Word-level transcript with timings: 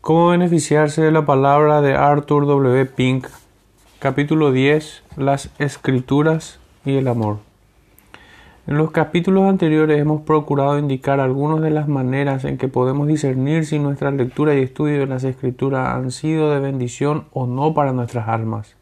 ¿Cómo 0.00 0.28
beneficiarse 0.28 1.02
de 1.02 1.12
la 1.12 1.26
palabra 1.26 1.80
de 1.80 1.94
Arthur 1.94 2.46
W. 2.46 2.86
Pink? 2.86 3.26
Capítulo 3.98 4.52
10. 4.52 5.02
Las 5.16 5.50
escrituras 5.58 6.58
y 6.84 6.96
el 6.96 7.08
amor. 7.08 7.38
En 8.66 8.76
los 8.76 8.90
capítulos 8.90 9.44
anteriores 9.48 10.00
hemos 10.00 10.22
procurado 10.22 10.78
indicar 10.78 11.20
algunas 11.20 11.60
de 11.60 11.70
las 11.70 11.88
maneras 11.88 12.44
en 12.44 12.58
que 12.58 12.68
podemos 12.68 13.06
discernir 13.06 13.66
si 13.66 13.78
nuestra 13.78 14.10
lectura 14.10 14.54
y 14.54 14.62
estudio 14.62 15.00
de 15.00 15.06
las 15.06 15.24
escrituras 15.24 15.94
han 15.94 16.10
sido 16.10 16.50
de 16.50 16.60
bendición 16.60 17.24
o 17.32 17.46
no 17.46 17.74
para 17.74 17.92
nuestras 17.92 18.28
almas. 18.28 18.76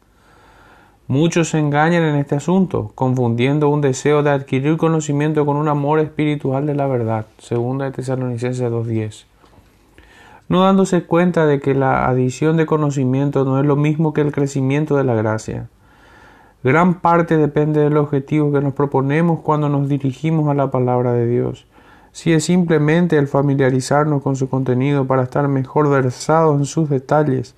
Muchos 1.07 1.49
se 1.49 1.59
engañan 1.59 2.03
en 2.03 2.15
este 2.15 2.35
asunto, 2.35 2.91
confundiendo 2.95 3.69
un 3.69 3.79
deseo 3.79 4.23
de 4.23 4.31
adquirir 4.31 4.75
conocimiento 4.77 5.45
con 5.45 5.55
un 5.55 5.69
amor 5.69 5.99
espiritual 5.99 6.65
de 6.65 6.75
la 6.75 6.85
verdad. 6.87 7.25
Segunda 7.37 7.85
de 7.85 7.91
Tesalonicenses 7.91 8.69
2.10. 8.69 9.36
No 10.49 10.63
dándose 10.63 11.03
cuenta 11.03 11.45
de 11.45 11.59
que 11.59 11.73
la 11.73 12.07
adición 12.07 12.57
de 12.57 12.65
conocimiento 12.65 13.43
no 13.43 13.59
es 13.59 13.65
lo 13.65 13.75
mismo 13.75 14.13
que 14.13 14.21
el 14.21 14.31
crecimiento 14.31 14.95
de 14.95 15.03
la 15.03 15.13
gracia. 15.13 15.67
Gran 16.63 17.01
parte 17.01 17.37
depende 17.37 17.81
del 17.81 17.97
objetivo 17.97 18.51
que 18.51 18.61
nos 18.61 18.73
proponemos 18.73 19.41
cuando 19.41 19.69
nos 19.69 19.89
dirigimos 19.89 20.49
a 20.49 20.53
la 20.53 20.71
palabra 20.71 21.13
de 21.13 21.27
Dios. 21.27 21.67
Si 22.11 22.33
es 22.33 22.45
simplemente 22.45 23.17
el 23.17 23.27
familiarizarnos 23.27 24.23
con 24.23 24.35
su 24.35 24.49
contenido 24.49 25.05
para 25.05 25.23
estar 25.23 25.47
mejor 25.47 25.89
versados 25.89 26.57
en 26.57 26.65
sus 26.65 26.89
detalles, 26.89 27.55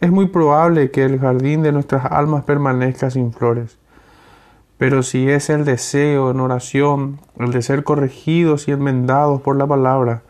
es 0.00 0.12
muy 0.12 0.26
probable 0.28 0.90
que 0.90 1.04
el 1.04 1.18
jardín 1.18 1.62
de 1.62 1.72
nuestras 1.72 2.04
almas 2.04 2.44
permanezca 2.44 3.10
sin 3.10 3.32
flores. 3.32 3.78
Pero 4.78 5.02
si 5.02 5.28
es 5.30 5.48
el 5.48 5.64
deseo 5.64 6.30
en 6.30 6.40
oración, 6.40 7.18
el 7.38 7.50
de 7.50 7.62
ser 7.62 7.82
corregidos 7.82 8.68
y 8.68 8.72
enmendados 8.72 9.40
por 9.40 9.56
la 9.56 9.66
palabra, 9.66 10.22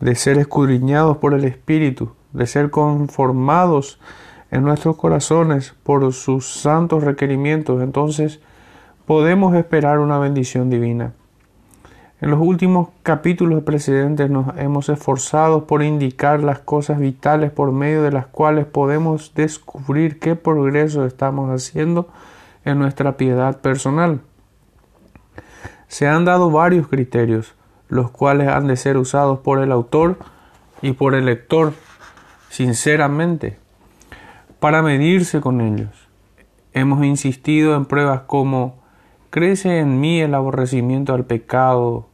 de 0.00 0.14
ser 0.14 0.38
escudriñados 0.38 1.18
por 1.18 1.34
el 1.34 1.44
Espíritu, 1.44 2.12
de 2.32 2.46
ser 2.46 2.70
conformados 2.70 4.00
en 4.50 4.62
nuestros 4.62 4.96
corazones 4.96 5.74
por 5.82 6.12
sus 6.12 6.50
santos 6.50 7.04
requerimientos, 7.04 7.82
entonces 7.82 8.40
podemos 9.06 9.54
esperar 9.54 9.98
una 9.98 10.18
bendición 10.18 10.70
divina. 10.70 11.12
En 12.20 12.30
los 12.30 12.40
últimos 12.40 12.88
capítulos 13.04 13.62
precedentes 13.62 14.28
nos 14.28 14.56
hemos 14.58 14.88
esforzado 14.88 15.66
por 15.66 15.84
indicar 15.84 16.42
las 16.42 16.58
cosas 16.58 16.98
vitales 16.98 17.52
por 17.52 17.70
medio 17.70 18.02
de 18.02 18.10
las 18.10 18.26
cuales 18.26 18.66
podemos 18.66 19.34
descubrir 19.34 20.18
qué 20.18 20.34
progreso 20.34 21.06
estamos 21.06 21.48
haciendo 21.50 22.08
en 22.64 22.80
nuestra 22.80 23.16
piedad 23.16 23.60
personal. 23.60 24.20
Se 25.86 26.08
han 26.08 26.24
dado 26.24 26.50
varios 26.50 26.88
criterios, 26.88 27.54
los 27.88 28.10
cuales 28.10 28.48
han 28.48 28.66
de 28.66 28.76
ser 28.76 28.96
usados 28.96 29.40
por 29.40 29.62
el 29.62 29.72
autor 29.72 30.18
y 30.82 30.92
por 30.92 31.14
el 31.14 31.26
lector 31.26 31.72
sinceramente 32.50 33.58
para 34.60 34.82
medirse 34.82 35.40
con 35.40 35.60
ellos. 35.60 36.08
Hemos 36.72 37.04
insistido 37.04 37.74
en 37.76 37.86
pruebas 37.86 38.22
como 38.26 38.78
crece 39.30 39.78
en 39.78 40.00
mí 40.00 40.20
el 40.20 40.34
aborrecimiento 40.34 41.14
al 41.14 41.24
pecado 41.24 42.08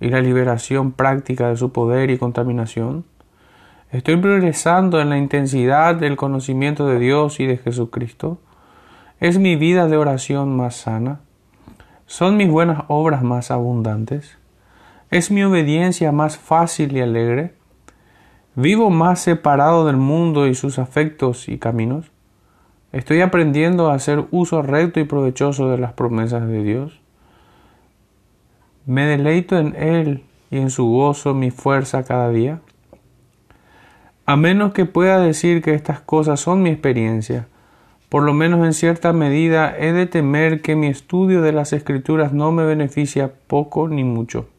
y 0.00 0.08
la 0.08 0.20
liberación 0.20 0.92
práctica 0.92 1.48
de 1.48 1.56
su 1.56 1.72
poder 1.72 2.10
y 2.10 2.18
contaminación? 2.18 3.04
¿Estoy 3.92 4.16
progresando 4.16 5.00
en 5.00 5.10
la 5.10 5.18
intensidad 5.18 5.94
del 5.94 6.16
conocimiento 6.16 6.86
de 6.86 6.98
Dios 6.98 7.38
y 7.40 7.46
de 7.46 7.58
Jesucristo? 7.58 8.38
¿Es 9.20 9.38
mi 9.38 9.56
vida 9.56 9.88
de 9.88 9.96
oración 9.96 10.56
más 10.56 10.76
sana? 10.76 11.20
¿Son 12.06 12.36
mis 12.36 12.48
buenas 12.48 12.84
obras 12.88 13.22
más 13.22 13.50
abundantes? 13.50 14.38
¿Es 15.10 15.32
mi 15.32 15.42
obediencia 15.42 16.12
más 16.12 16.38
fácil 16.38 16.96
y 16.96 17.00
alegre? 17.00 17.52
¿Vivo 18.54 18.90
más 18.90 19.18
separado 19.18 19.84
del 19.84 19.96
mundo 19.96 20.46
y 20.46 20.54
sus 20.54 20.78
afectos 20.78 21.48
y 21.48 21.58
caminos? 21.58 22.12
¿Estoy 22.92 23.20
aprendiendo 23.20 23.90
a 23.90 23.94
hacer 23.94 24.26
uso 24.30 24.62
recto 24.62 25.00
y 25.00 25.04
provechoso 25.04 25.68
de 25.68 25.78
las 25.78 25.94
promesas 25.94 26.46
de 26.46 26.62
Dios? 26.62 27.00
¿Me 28.86 29.04
deleito 29.04 29.58
en 29.58 29.74
Él 29.74 30.22
y 30.48 30.58
en 30.58 30.70
su 30.70 30.86
gozo 30.86 31.34
mi 31.34 31.50
fuerza 31.50 32.04
cada 32.04 32.30
día? 32.30 32.60
A 34.26 34.36
menos 34.36 34.72
que 34.72 34.86
pueda 34.86 35.18
decir 35.18 35.60
que 35.60 35.74
estas 35.74 35.98
cosas 35.98 36.38
son 36.38 36.62
mi 36.62 36.70
experiencia, 36.70 37.48
por 38.08 38.22
lo 38.22 38.32
menos 38.32 38.64
en 38.64 38.74
cierta 38.74 39.12
medida 39.12 39.76
he 39.76 39.92
de 39.92 40.06
temer 40.06 40.62
que 40.62 40.76
mi 40.76 40.86
estudio 40.86 41.42
de 41.42 41.50
las 41.50 41.72
escrituras 41.72 42.32
no 42.32 42.52
me 42.52 42.64
beneficia 42.64 43.32
poco 43.48 43.88
ni 43.88 44.04
mucho. 44.04 44.49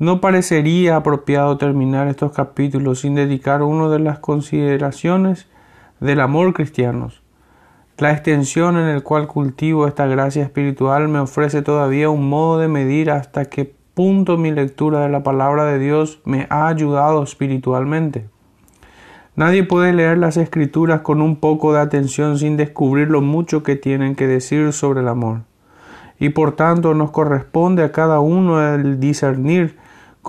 No 0.00 0.22
parecería 0.22 0.96
apropiado 0.96 1.58
terminar 1.58 2.08
estos 2.08 2.32
capítulos 2.32 3.00
sin 3.00 3.14
dedicar 3.14 3.62
una 3.62 3.90
de 3.90 3.98
las 3.98 4.18
consideraciones 4.18 5.46
del 6.00 6.20
amor 6.20 6.54
cristiano, 6.54 7.10
la 7.98 8.12
extensión 8.12 8.78
en 8.78 8.86
el 8.86 9.02
cual 9.02 9.26
cultivo 9.26 9.86
esta 9.86 10.06
gracia 10.06 10.42
espiritual 10.42 11.08
me 11.08 11.18
ofrece 11.18 11.60
todavía 11.60 12.08
un 12.08 12.30
modo 12.30 12.58
de 12.58 12.66
medir 12.66 13.10
hasta 13.10 13.44
qué 13.44 13.74
punto 13.92 14.38
mi 14.38 14.50
lectura 14.50 15.00
de 15.00 15.10
la 15.10 15.22
palabra 15.22 15.66
de 15.66 15.78
Dios 15.78 16.20
me 16.24 16.46
ha 16.48 16.68
ayudado 16.68 17.22
espiritualmente. 17.22 18.26
Nadie 19.36 19.64
puede 19.64 19.92
leer 19.92 20.16
las 20.16 20.38
escrituras 20.38 21.02
con 21.02 21.20
un 21.20 21.36
poco 21.36 21.74
de 21.74 21.80
atención 21.80 22.38
sin 22.38 22.56
descubrir 22.56 23.10
lo 23.10 23.20
mucho 23.20 23.62
que 23.62 23.76
tienen 23.76 24.14
que 24.14 24.26
decir 24.26 24.72
sobre 24.72 25.00
el 25.00 25.08
amor. 25.08 25.42
Y 26.18 26.30
por 26.30 26.56
tanto 26.56 26.94
nos 26.94 27.10
corresponde 27.10 27.84
a 27.84 27.92
cada 27.92 28.20
uno 28.20 28.66
el 28.66 28.98
discernir 28.98 29.76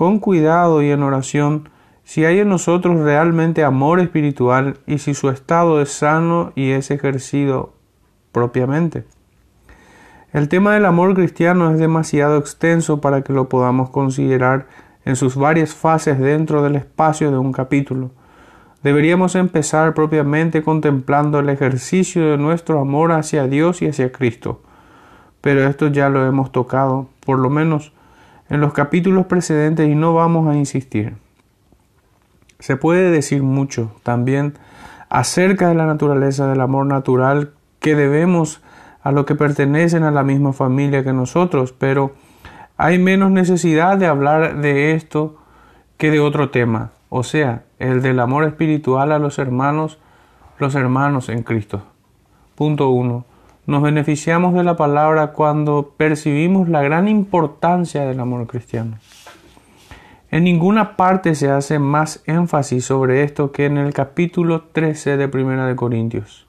con 0.02 0.18
cuidado 0.18 0.82
y 0.82 0.90
en 0.90 1.04
oración 1.04 1.68
si 2.02 2.24
hay 2.24 2.40
en 2.40 2.48
nosotros 2.48 2.98
realmente 2.98 3.62
amor 3.62 4.00
espiritual 4.00 4.78
y 4.84 4.98
si 4.98 5.14
su 5.14 5.30
estado 5.30 5.80
es 5.80 5.92
sano 5.92 6.50
y 6.56 6.72
es 6.72 6.90
ejercido 6.90 7.74
propiamente. 8.32 9.04
El 10.32 10.48
tema 10.48 10.74
del 10.74 10.86
amor 10.86 11.14
cristiano 11.14 11.70
es 11.70 11.78
demasiado 11.78 12.36
extenso 12.36 13.00
para 13.00 13.22
que 13.22 13.32
lo 13.32 13.48
podamos 13.48 13.90
considerar 13.90 14.66
en 15.04 15.14
sus 15.14 15.36
varias 15.36 15.72
fases 15.72 16.18
dentro 16.18 16.64
del 16.64 16.74
espacio 16.74 17.30
de 17.30 17.38
un 17.38 17.52
capítulo. 17.52 18.10
Deberíamos 18.82 19.36
empezar 19.36 19.94
propiamente 19.94 20.64
contemplando 20.64 21.38
el 21.38 21.48
ejercicio 21.48 22.28
de 22.28 22.38
nuestro 22.38 22.80
amor 22.80 23.12
hacia 23.12 23.46
Dios 23.46 23.82
y 23.82 23.86
hacia 23.86 24.10
Cristo. 24.10 24.62
Pero 25.40 25.64
esto 25.64 25.86
ya 25.86 26.08
lo 26.08 26.26
hemos 26.26 26.50
tocado, 26.50 27.06
por 27.24 27.38
lo 27.38 27.50
menos 27.50 27.92
en 28.52 28.60
los 28.60 28.74
capítulos 28.74 29.24
precedentes, 29.24 29.88
y 29.88 29.94
no 29.94 30.12
vamos 30.12 30.46
a 30.46 30.54
insistir. 30.54 31.14
Se 32.58 32.76
puede 32.76 33.10
decir 33.10 33.42
mucho 33.42 33.92
también 34.02 34.58
acerca 35.08 35.70
de 35.70 35.74
la 35.74 35.86
naturaleza 35.86 36.46
del 36.46 36.60
amor 36.60 36.84
natural 36.84 37.52
que 37.80 37.96
debemos 37.96 38.60
a 39.02 39.10
lo 39.10 39.24
que 39.24 39.36
pertenecen 39.36 40.02
a 40.02 40.10
la 40.10 40.22
misma 40.22 40.52
familia 40.52 41.02
que 41.02 41.14
nosotros, 41.14 41.72
pero 41.72 42.12
hay 42.76 42.98
menos 42.98 43.30
necesidad 43.30 43.96
de 43.96 44.06
hablar 44.06 44.60
de 44.60 44.92
esto 44.92 45.38
que 45.96 46.10
de 46.10 46.20
otro 46.20 46.50
tema, 46.50 46.90
o 47.08 47.22
sea, 47.22 47.62
el 47.78 48.02
del 48.02 48.20
amor 48.20 48.44
espiritual 48.44 49.12
a 49.12 49.18
los 49.18 49.38
hermanos, 49.38 49.98
los 50.58 50.74
hermanos 50.74 51.30
en 51.30 51.42
Cristo. 51.42 51.84
Punto 52.54 52.90
1. 52.90 53.24
Nos 53.64 53.80
beneficiamos 53.80 54.54
de 54.54 54.64
la 54.64 54.74
palabra 54.74 55.28
cuando 55.28 55.94
percibimos 55.96 56.68
la 56.68 56.82
gran 56.82 57.06
importancia 57.06 58.04
del 58.04 58.18
amor 58.18 58.48
cristiano. 58.48 58.98
En 60.32 60.42
ninguna 60.42 60.96
parte 60.96 61.36
se 61.36 61.48
hace 61.48 61.78
más 61.78 62.24
énfasis 62.26 62.84
sobre 62.84 63.22
esto 63.22 63.52
que 63.52 63.66
en 63.66 63.78
el 63.78 63.94
capítulo 63.94 64.62
13 64.72 65.16
de 65.16 65.28
Primera 65.28 65.64
de 65.66 65.76
Corintios. 65.76 66.48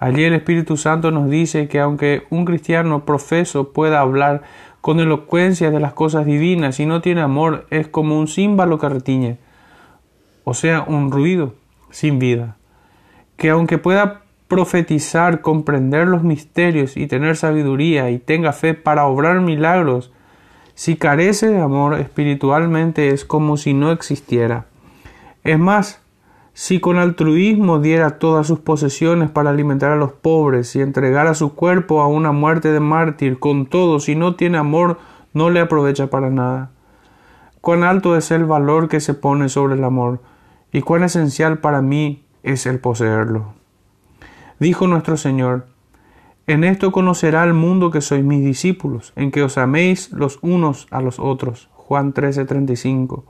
Allí 0.00 0.24
el 0.24 0.34
Espíritu 0.34 0.76
Santo 0.76 1.12
nos 1.12 1.30
dice 1.30 1.68
que 1.68 1.78
aunque 1.78 2.24
un 2.30 2.44
cristiano 2.44 3.04
profeso 3.04 3.72
pueda 3.72 4.00
hablar 4.00 4.42
con 4.80 4.98
elocuencia 4.98 5.70
de 5.70 5.78
las 5.78 5.92
cosas 5.92 6.26
divinas 6.26 6.80
y 6.80 6.86
no 6.86 7.00
tiene 7.00 7.20
amor, 7.20 7.68
es 7.70 7.86
como 7.86 8.18
un 8.18 8.26
címbalo 8.26 8.80
que 8.80 8.88
retiñe, 8.88 9.38
o 10.42 10.52
sea, 10.52 10.82
un 10.82 11.12
ruido 11.12 11.54
sin 11.90 12.18
vida. 12.18 12.56
Que 13.36 13.50
aunque 13.50 13.78
pueda 13.78 14.23
profetizar, 14.48 15.40
comprender 15.40 16.06
los 16.06 16.22
misterios 16.22 16.96
y 16.96 17.06
tener 17.06 17.36
sabiduría 17.36 18.10
y 18.10 18.18
tenga 18.18 18.52
fe 18.52 18.74
para 18.74 19.06
obrar 19.06 19.40
milagros, 19.40 20.12
si 20.74 20.96
carece 20.96 21.48
de 21.48 21.60
amor 21.60 21.94
espiritualmente 21.94 23.08
es 23.08 23.24
como 23.24 23.56
si 23.56 23.74
no 23.74 23.92
existiera. 23.92 24.66
Es 25.44 25.58
más, 25.58 26.00
si 26.52 26.78
con 26.78 26.98
altruismo 26.98 27.80
diera 27.80 28.18
todas 28.18 28.46
sus 28.46 28.60
posesiones 28.60 29.30
para 29.30 29.50
alimentar 29.50 29.90
a 29.90 29.96
los 29.96 30.12
pobres 30.12 30.74
y 30.76 30.80
entregara 30.80 31.34
su 31.34 31.54
cuerpo 31.54 32.00
a 32.00 32.06
una 32.06 32.32
muerte 32.32 32.70
de 32.70 32.80
mártir, 32.80 33.38
con 33.38 33.66
todo, 33.66 33.98
si 33.98 34.14
no 34.14 34.36
tiene 34.36 34.58
amor, 34.58 34.98
no 35.32 35.50
le 35.50 35.60
aprovecha 35.60 36.08
para 36.08 36.30
nada. 36.30 36.70
Cuán 37.60 37.82
alto 37.82 38.16
es 38.16 38.30
el 38.30 38.44
valor 38.44 38.88
que 38.88 39.00
se 39.00 39.14
pone 39.14 39.48
sobre 39.48 39.74
el 39.74 39.84
amor, 39.84 40.20
y 40.70 40.82
cuán 40.82 41.02
esencial 41.02 41.58
para 41.58 41.82
mí 41.82 42.24
es 42.42 42.66
el 42.66 42.78
poseerlo. 42.78 43.63
Dijo 44.64 44.86
nuestro 44.86 45.18
Señor, 45.18 45.66
en 46.46 46.64
esto 46.64 46.90
conocerá 46.90 47.44
el 47.44 47.52
mundo 47.52 47.90
que 47.90 48.00
sois 48.00 48.24
mis 48.24 48.42
discípulos, 48.42 49.12
en 49.14 49.30
que 49.30 49.42
os 49.42 49.58
améis 49.58 50.10
los 50.10 50.38
unos 50.40 50.86
a 50.90 51.02
los 51.02 51.18
otros. 51.18 51.68
Juan 51.74 52.14
13:35. 52.14 53.24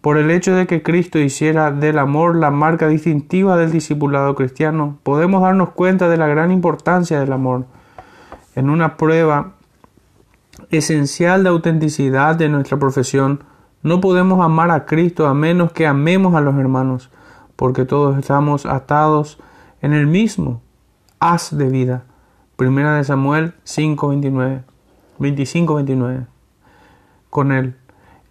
Por 0.00 0.16
el 0.16 0.30
hecho 0.30 0.54
de 0.54 0.66
que 0.66 0.82
Cristo 0.82 1.18
hiciera 1.18 1.70
del 1.70 1.98
amor 1.98 2.34
la 2.34 2.50
marca 2.50 2.88
distintiva 2.88 3.58
del 3.58 3.72
discipulado 3.72 4.34
cristiano, 4.34 4.96
podemos 5.02 5.42
darnos 5.42 5.72
cuenta 5.72 6.08
de 6.08 6.16
la 6.16 6.28
gran 6.28 6.50
importancia 6.50 7.20
del 7.20 7.34
amor. 7.34 7.66
En 8.54 8.70
una 8.70 8.96
prueba 8.96 9.52
esencial 10.70 11.42
de 11.42 11.50
autenticidad 11.50 12.36
de 12.36 12.48
nuestra 12.48 12.78
profesión, 12.78 13.44
no 13.82 14.00
podemos 14.00 14.42
amar 14.42 14.70
a 14.70 14.86
Cristo 14.86 15.26
a 15.26 15.34
menos 15.34 15.72
que 15.72 15.86
amemos 15.86 16.34
a 16.34 16.40
los 16.40 16.56
hermanos, 16.56 17.10
porque 17.54 17.84
todos 17.84 18.16
estamos 18.16 18.64
atados 18.64 19.38
en 19.82 19.92
el 19.92 20.06
mismo 20.06 20.62
haz 21.20 21.56
de 21.56 21.68
vida. 21.68 22.04
Primera 22.56 22.96
de 22.96 23.04
Samuel 23.04 23.54
5, 23.64 24.08
25, 25.18 25.74
29. 25.74 26.26
Con 27.30 27.52
él. 27.52 27.76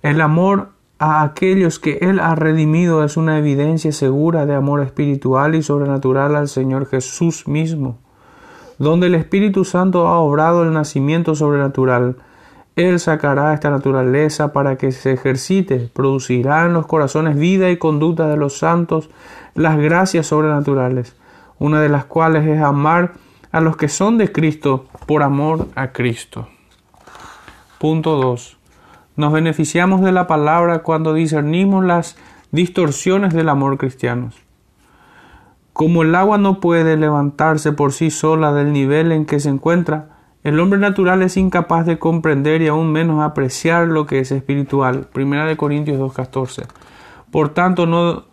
El 0.01 0.21
amor 0.21 0.69
a 0.99 1.23
aquellos 1.23 1.79
que 1.79 1.97
Él 2.01 2.19
ha 2.19 2.35
redimido 2.35 3.03
es 3.03 3.17
una 3.17 3.37
evidencia 3.37 3.91
segura 3.91 4.45
de 4.45 4.55
amor 4.55 4.81
espiritual 4.81 5.55
y 5.55 5.61
sobrenatural 5.61 6.35
al 6.35 6.47
Señor 6.47 6.85
Jesús 6.87 7.47
mismo. 7.47 7.97
Donde 8.77 9.07
el 9.07 9.15
Espíritu 9.15 9.65
Santo 9.65 10.07
ha 10.07 10.19
obrado 10.19 10.63
el 10.63 10.73
nacimiento 10.73 11.35
sobrenatural, 11.35 12.17
Él 12.75 12.99
sacará 12.99 13.53
esta 13.53 13.69
naturaleza 13.69 14.53
para 14.53 14.77
que 14.77 14.91
se 14.91 15.13
ejercite, 15.13 15.89
producirá 15.93 16.65
en 16.65 16.73
los 16.73 16.87
corazones 16.87 17.37
vida 17.37 17.69
y 17.69 17.77
conducta 17.77 18.27
de 18.27 18.37
los 18.37 18.57
santos 18.57 19.09
las 19.53 19.77
gracias 19.77 20.27
sobrenaturales, 20.27 21.15
una 21.59 21.81
de 21.81 21.89
las 21.89 22.05
cuales 22.05 22.47
es 22.47 22.61
amar 22.61 23.13
a 23.51 23.61
los 23.61 23.77
que 23.77 23.87
son 23.87 24.17
de 24.17 24.31
Cristo 24.31 24.87
por 25.05 25.23
amor 25.23 25.67
a 25.75 25.91
Cristo. 25.91 26.49
Punto 27.79 28.17
2. 28.17 28.57
Nos 29.15 29.31
beneficiamos 29.31 30.01
de 30.01 30.11
la 30.11 30.27
palabra 30.27 30.79
cuando 30.79 31.13
discernimos 31.13 31.85
las 31.85 32.17
distorsiones 32.51 33.33
del 33.33 33.49
amor 33.49 33.77
cristiano. 33.77 34.31
Como 35.71 36.03
el 36.03 36.15
agua 36.15 36.37
no 36.37 36.59
puede 36.59 36.97
levantarse 36.97 37.71
por 37.71 37.93
sí 37.93 38.09
sola 38.09 38.53
del 38.53 38.73
nivel 38.73 39.11
en 39.11 39.25
que 39.25 39.39
se 39.39 39.49
encuentra, 39.49 40.15
el 40.43 40.59
hombre 40.59 40.79
natural 40.79 41.21
es 41.21 41.37
incapaz 41.37 41.85
de 41.85 41.97
comprender 41.97 42.61
y 42.61 42.67
aún 42.67 42.91
menos 42.91 43.23
apreciar 43.23 43.87
lo 43.87 44.05
que 44.05 44.19
es 44.19 44.31
espiritual. 44.31 45.07
Primera 45.11 45.45
de 45.45 45.57
Corintios 45.57 45.99
2.14. 45.99 46.67
Por 47.31 47.49
tanto, 47.49 47.85
no 47.87 48.25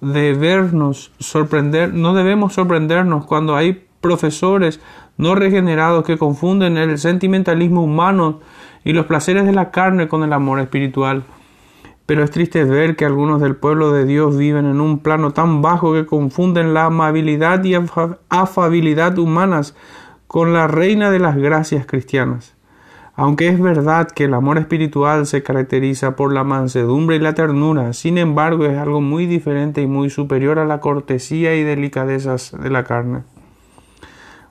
debernos 0.00 1.12
sorprender, 1.18 1.92
no 1.92 2.14
debemos 2.14 2.54
sorprendernos 2.54 3.26
cuando 3.26 3.56
hay 3.56 3.84
profesores 4.00 4.80
no 5.16 5.34
regenerados 5.34 6.04
que 6.04 6.18
confunden 6.18 6.76
el 6.76 6.98
sentimentalismo 6.98 7.82
humano 7.82 8.40
y 8.84 8.92
los 8.92 9.06
placeres 9.06 9.44
de 9.44 9.52
la 9.52 9.70
carne 9.70 10.08
con 10.08 10.22
el 10.22 10.32
amor 10.32 10.60
espiritual. 10.60 11.24
Pero 12.06 12.22
es 12.22 12.30
triste 12.30 12.64
ver 12.64 12.96
que 12.96 13.04
algunos 13.04 13.40
del 13.40 13.56
pueblo 13.56 13.92
de 13.92 14.06
Dios 14.06 14.36
viven 14.36 14.64
en 14.64 14.80
un 14.80 15.00
plano 15.00 15.32
tan 15.32 15.60
bajo 15.60 15.92
que 15.92 16.06
confunden 16.06 16.72
la 16.72 16.86
amabilidad 16.86 17.62
y 17.64 17.74
afabilidad 18.28 19.18
humanas 19.18 19.74
con 20.26 20.52
la 20.54 20.68
reina 20.68 21.10
de 21.10 21.18
las 21.18 21.36
gracias 21.36 21.84
cristianas. 21.84 22.57
Aunque 23.20 23.48
es 23.48 23.60
verdad 23.60 24.06
que 24.06 24.26
el 24.26 24.34
amor 24.34 24.58
espiritual 24.58 25.26
se 25.26 25.42
caracteriza 25.42 26.14
por 26.14 26.32
la 26.32 26.44
mansedumbre 26.44 27.16
y 27.16 27.18
la 27.18 27.34
ternura, 27.34 27.92
sin 27.92 28.16
embargo 28.16 28.64
es 28.64 28.78
algo 28.78 29.00
muy 29.00 29.26
diferente 29.26 29.82
y 29.82 29.88
muy 29.88 30.08
superior 30.08 30.60
a 30.60 30.64
la 30.64 30.78
cortesía 30.78 31.56
y 31.56 31.64
delicadezas 31.64 32.52
de 32.56 32.70
la 32.70 32.84
carne. 32.84 33.24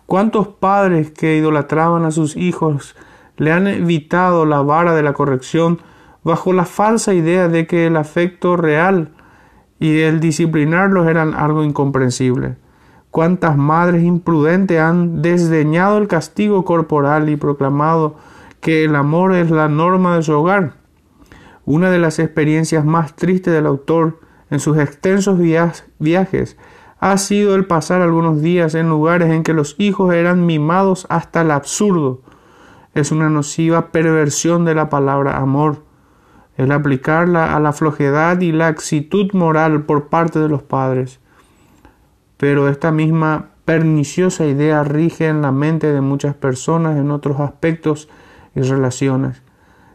¿Cuántos 0.05 0.49
padres 0.49 1.11
que 1.11 1.37
idolatraban 1.37 2.03
a 2.03 2.11
sus 2.11 2.35
hijos 2.35 2.97
le 3.37 3.53
han 3.53 3.67
evitado 3.67 4.45
la 4.45 4.61
vara 4.61 4.93
de 4.93 5.03
la 5.03 5.13
corrección 5.13 5.79
bajo 6.25 6.51
la 6.51 6.65
falsa 6.65 7.13
idea 7.13 7.47
de 7.47 7.67
que 7.67 7.87
el 7.87 7.95
afecto 7.95 8.57
real 8.57 9.11
y 9.79 9.99
el 9.99 10.19
disciplinarlos 10.19 11.07
eran 11.07 11.35
algo 11.35 11.63
incomprensible. 11.63 12.57
Cuántas 13.11 13.55
madres 13.55 14.03
imprudentes 14.03 14.81
han 14.81 15.21
desdeñado 15.21 15.99
el 15.99 16.09
castigo 16.09 16.65
corporal 16.65 17.29
y 17.29 17.37
proclamado 17.37 18.17
que 18.59 18.85
el 18.85 18.95
amor 18.95 19.33
es 19.35 19.51
la 19.51 19.67
norma 19.67 20.15
de 20.15 20.23
su 20.23 20.33
hogar. 20.33 20.73
Una 21.65 21.91
de 21.91 21.99
las 21.99 22.19
experiencias 22.19 22.85
más 22.85 23.15
tristes 23.15 23.53
del 23.53 23.65
autor 23.65 24.19
en 24.49 24.59
sus 24.59 24.77
extensos 24.77 25.39
viajes 25.99 26.57
ha 26.99 27.17
sido 27.17 27.55
el 27.55 27.65
pasar 27.65 28.01
algunos 28.01 28.41
días 28.41 28.73
en 28.75 28.89
lugares 28.89 29.29
en 29.29 29.43
que 29.43 29.53
los 29.53 29.75
hijos 29.77 30.13
eran 30.13 30.45
mimados 30.45 31.05
hasta 31.09 31.41
el 31.41 31.51
absurdo 31.51 32.21
es 32.99 33.11
una 33.11 33.29
nociva 33.29 33.91
perversión 33.91 34.65
de 34.65 34.73
la 34.73 34.89
palabra 34.89 35.37
amor, 35.37 35.83
el 36.57 36.71
aplicarla 36.71 37.55
a 37.55 37.59
la 37.59 37.71
flojedad 37.71 38.41
y 38.41 38.51
la 38.51 38.67
actitud 38.67 39.31
moral 39.33 39.83
por 39.83 40.07
parte 40.07 40.39
de 40.39 40.49
los 40.49 40.63
padres. 40.63 41.19
Pero 42.37 42.67
esta 42.67 42.91
misma 42.91 43.49
perniciosa 43.65 44.45
idea 44.45 44.83
rige 44.83 45.27
en 45.27 45.41
la 45.41 45.51
mente 45.51 45.91
de 45.91 46.01
muchas 46.01 46.33
personas 46.33 46.97
en 46.97 47.11
otros 47.11 47.39
aspectos 47.39 48.09
y 48.57 48.61
relaciones. 48.61 49.41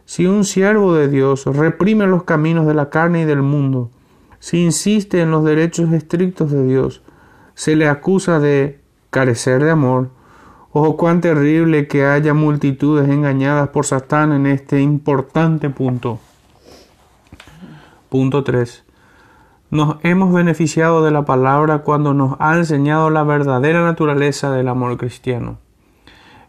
Si 0.05 0.25
un 0.25 0.43
siervo 0.43 0.95
de 0.95 1.07
Dios 1.07 1.45
reprime 1.45 2.07
los 2.07 2.23
caminos 2.23 2.65
de 2.65 2.73
la 2.73 2.89
carne 2.89 3.21
y 3.21 3.25
del 3.25 3.41
mundo, 3.41 3.91
si 4.39 4.63
insiste 4.63 5.21
en 5.21 5.31
los 5.31 5.43
derechos 5.45 5.91
estrictos 5.93 6.51
de 6.51 6.65
Dios, 6.65 7.01
se 7.53 7.75
le 7.75 7.87
acusa 7.87 8.39
de 8.39 8.79
carecer 9.11 9.63
de 9.63 9.71
amor, 9.71 10.09
Oh, 10.75 10.97
cuán 10.97 11.21
terrible 11.21 11.87
que 11.87 12.03
haya 12.03 12.33
multitudes 12.33 13.07
engañadas 13.07 13.69
por 13.69 13.85
Satán 13.85 14.31
en 14.31 14.47
este 14.47 14.81
importante 14.81 15.69
punto. 15.69 16.19
Punto 18.09 18.43
3. 18.43 18.83
Nos 19.69 19.97
hemos 20.01 20.33
beneficiado 20.33 21.05
de 21.05 21.11
la 21.11 21.25
palabra 21.25 21.83
cuando 21.83 22.15
nos 22.15 22.37
ha 22.39 22.57
enseñado 22.57 23.11
la 23.11 23.21
verdadera 23.21 23.83
naturaleza 23.83 24.49
del 24.49 24.67
amor 24.67 24.97
cristiano. 24.97 25.59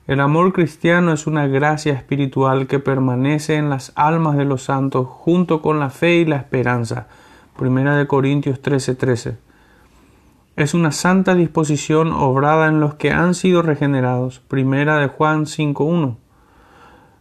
El 0.06 0.20
amor 0.20 0.52
cristiano 0.52 1.12
es 1.12 1.26
una 1.26 1.46
gracia 1.46 1.94
espiritual 1.94 2.66
que 2.66 2.78
permanece 2.78 3.56
en 3.56 3.70
las 3.70 3.92
almas 3.96 4.36
de 4.36 4.44
los 4.44 4.64
santos 4.64 5.06
junto 5.08 5.62
con 5.62 5.80
la 5.80 5.88
fe 5.88 6.16
y 6.16 6.24
la 6.26 6.36
esperanza. 6.36 7.06
Primera 7.56 7.96
de 7.96 8.06
Corintios 8.06 8.60
13:13 8.60 9.38
es 10.56 10.72
una 10.72 10.92
santa 10.92 11.34
disposición 11.34 12.12
obrada 12.12 12.68
en 12.68 12.78
los 12.78 12.94
que 12.94 13.10
han 13.10 13.34
sido 13.34 13.62
regenerados. 13.62 14.40
Primera 14.40 14.98
de 14.98 15.08
Juan 15.08 15.46
5.1. 15.46 16.16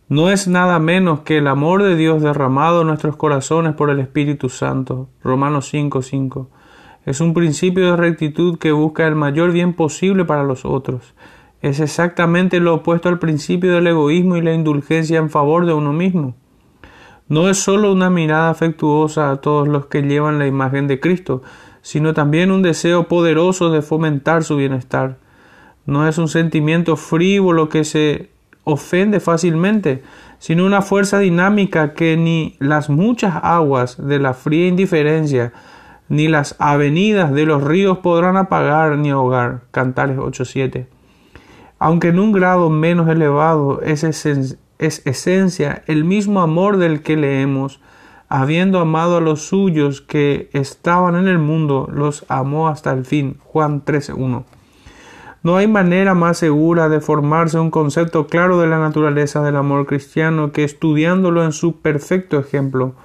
No 0.08 0.30
es 0.30 0.48
nada 0.48 0.78
menos 0.78 1.22
que 1.22 1.40
el 1.40 1.48
amor 1.48 1.82
de 1.82 1.96
Dios 1.96 2.22
derramado 2.22 2.82
en 2.82 2.88
nuestros 2.88 3.16
corazones 3.16 3.74
por 3.74 3.90
el 3.90 4.00
Espíritu 4.00 4.50
Santo. 4.50 5.10
Romanos 5.24 5.74
5.5. 5.74 6.48
Es 7.06 7.22
un 7.22 7.34
principio 7.34 7.90
de 7.90 7.98
rectitud 7.98 8.60
que 8.60 8.72
busca 8.72 9.08
el 9.08 9.16
mayor 9.16 9.52
bien 9.52 9.74
posible 9.74 10.26
para 10.26 10.44
los 10.44 10.64
otros. 10.64 11.16
Es 11.64 11.80
exactamente 11.80 12.60
lo 12.60 12.74
opuesto 12.74 13.08
al 13.08 13.20
principio 13.20 13.72
del 13.74 13.88
egoísmo 13.88 14.36
y 14.36 14.42
la 14.42 14.54
indulgencia 14.54 15.18
en 15.18 15.30
favor 15.30 15.66
de 15.66 15.72
uno 15.72 15.94
mismo. 15.94 16.36
No 17.30 17.48
es 17.48 17.58
sólo 17.58 17.90
una 17.94 18.10
mirada 18.10 18.50
afectuosa 18.50 19.32
a 19.32 19.38
todos 19.38 19.70
los 19.70 19.86
que 19.86 20.02
llevan 20.02 20.40
la 20.40 20.46
imagen 20.46 20.90
de 20.90 21.00
Cristo, 21.00 21.42
sino 21.82 22.14
también 22.14 22.52
un 22.52 22.64
deseo 22.64 23.08
poderoso 23.08 23.72
de 23.72 23.82
fomentar 23.82 24.44
su 24.44 24.58
bienestar. 24.58 25.20
No 25.86 26.06
es 26.06 26.18
un 26.18 26.28
sentimiento 26.28 26.98
frívolo 26.98 27.70
que 27.70 27.86
se 27.86 28.30
ofende 28.66 29.22
fácilmente, 29.22 30.04
sino 30.40 30.66
una 30.66 30.82
fuerza 30.82 31.20
dinámica 31.20 31.94
que 31.94 32.18
ni 32.18 32.58
las 32.60 32.90
muchas 32.90 33.36
aguas 33.42 34.06
de 34.06 34.20
la 34.20 34.34
fría 34.34 34.68
indiferencia, 34.68 35.54
ni 36.10 36.28
las 36.28 36.58
avenidas 36.60 37.32
de 37.32 37.46
los 37.46 37.64
ríos 37.64 38.00
podrán 38.00 38.36
apagar 38.36 38.98
ni 38.98 39.12
ahogar. 39.12 39.62
Cantares 39.72 40.18
8.7. 40.18 40.88
Aunque 41.84 42.08
en 42.08 42.20
un 42.20 42.32
grado 42.32 42.70
menos 42.70 43.10
elevado 43.10 43.82
es, 43.82 44.06
es 44.06 44.58
esencia 44.80 45.84
el 45.86 46.06
mismo 46.06 46.40
amor 46.40 46.78
del 46.78 47.02
que 47.02 47.18
leemos, 47.18 47.82
habiendo 48.30 48.80
amado 48.80 49.18
a 49.18 49.20
los 49.20 49.42
suyos 49.42 50.00
que 50.00 50.50
estaban 50.54 51.18
en 51.18 51.28
el 51.28 51.40
mundo, 51.40 51.90
los 51.94 52.24
amó 52.30 52.70
hasta 52.70 52.94
el 52.94 53.04
fin. 53.04 53.36
Juan 53.44 53.84
13.1. 53.84 54.46
No 55.44 55.58
hay 55.58 55.68
manera 55.68 56.14
más 56.14 56.38
segura 56.38 56.88
de 56.88 57.02
formarse 57.02 57.60
un 57.60 57.70
concepto 57.70 58.28
claro 58.28 58.62
de 58.62 58.68
la 58.68 58.80
naturaleza 58.80 59.44
del 59.44 59.58
amor 59.58 59.86
cristiano 59.86 60.54
que 60.54 60.64
estudiándolo 60.64 61.44
en 61.44 61.52
su 61.52 61.82
perfecto 61.82 62.40
ejemplo, 62.40 62.96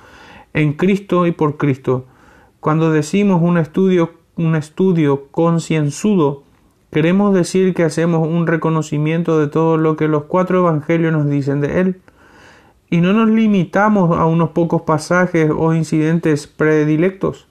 en 0.54 0.74
Cristo 0.74 1.26
y 1.26 1.32
por 1.32 1.56
Cristo. 1.56 2.06
Cuando 2.60 2.92
decimos 2.92 3.42
un 3.42 3.58
estudio, 3.58 4.12
un 4.36 4.54
estudio 4.54 5.26
concienzudo, 5.32 6.44
queremos 6.90 7.34
decir 7.34 7.74
que 7.74 7.84
hacemos 7.84 8.26
un 8.26 8.46
reconocimiento 8.46 9.38
de 9.38 9.48
todo 9.48 9.76
lo 9.76 9.96
que 9.96 10.08
los 10.08 10.24
cuatro 10.24 10.58
evangelios 10.60 11.12
nos 11.12 11.28
dicen 11.28 11.60
de 11.60 11.80
Él 11.80 12.00
y 12.90 13.00
no 13.00 13.12
nos 13.12 13.28
limitamos 13.28 14.18
a 14.18 14.24
unos 14.26 14.50
pocos 14.50 14.82
pasajes 14.82 15.50
o 15.54 15.74
incidentes 15.74 16.46
predilectos. 16.46 17.46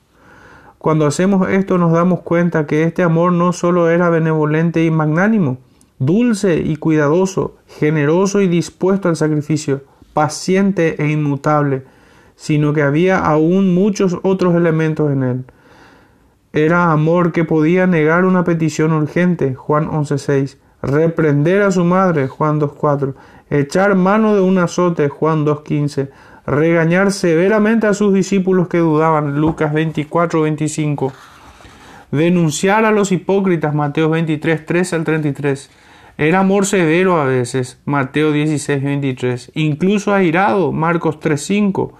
Cuando 0.79 1.05
hacemos 1.05 1.49
esto 1.49 1.77
nos 1.77 1.91
damos 1.91 2.21
cuenta 2.21 2.65
que 2.65 2.83
este 2.83 3.03
amor 3.03 3.33
no 3.33 3.53
solo 3.53 3.89
era 3.89 4.09
benevolente 4.09 4.83
y 4.83 4.91
magnánimo, 4.91 5.57
dulce 5.99 6.57
y 6.57 6.75
cuidadoso, 6.77 7.57
generoso 7.67 8.41
y 8.41 8.47
dispuesto 8.47 9.09
al 9.09 9.15
sacrificio, 9.15 9.81
paciente 10.13 11.01
e 11.03 11.11
inmutable, 11.11 11.83
sino 12.35 12.73
que 12.73 12.83
había 12.83 13.17
aún 13.17 13.73
muchos 13.73 14.17
otros 14.23 14.55
elementos 14.55 15.11
en 15.11 15.23
él. 15.23 15.45
Era 16.57 16.91
amor 16.91 17.33
que 17.33 17.43
podía 17.43 17.85
negar 17.85 18.25
una 18.25 18.43
petición 18.43 18.91
urgente, 18.91 19.53
Juan 19.53 19.89
11.6, 19.89 20.57
reprender 20.81 21.61
a 21.61 21.69
su 21.69 21.85
madre, 21.85 22.27
Juan 22.27 22.59
2.4, 22.59 23.13
echar 23.51 23.93
mano 23.93 24.33
de 24.33 24.41
un 24.41 24.57
azote, 24.57 25.07
Juan 25.07 25.45
2.15, 25.45 26.09
regañar 26.47 27.11
severamente 27.11 27.85
a 27.85 27.93
sus 27.93 28.11
discípulos 28.11 28.69
que 28.69 28.79
dudaban, 28.79 29.39
Lucas 29.39 29.71
24.25, 29.71 31.11
denunciar 32.09 32.85
a 32.85 32.91
los 32.91 33.11
hipócritas, 33.11 33.75
Mateo 33.75 34.09
23, 34.09 34.93
al 34.93 35.03
33, 35.03 35.69
era 36.17 36.39
amor 36.39 36.65
severo 36.65 37.21
a 37.21 37.25
veces, 37.25 37.79
Mateo 37.85 38.31
16, 38.31 38.83
23. 38.83 39.51
Incluso 39.53 40.11
airado, 40.11 40.71
Marcos 40.71 41.19
3, 41.19 41.39
5. 41.39 41.93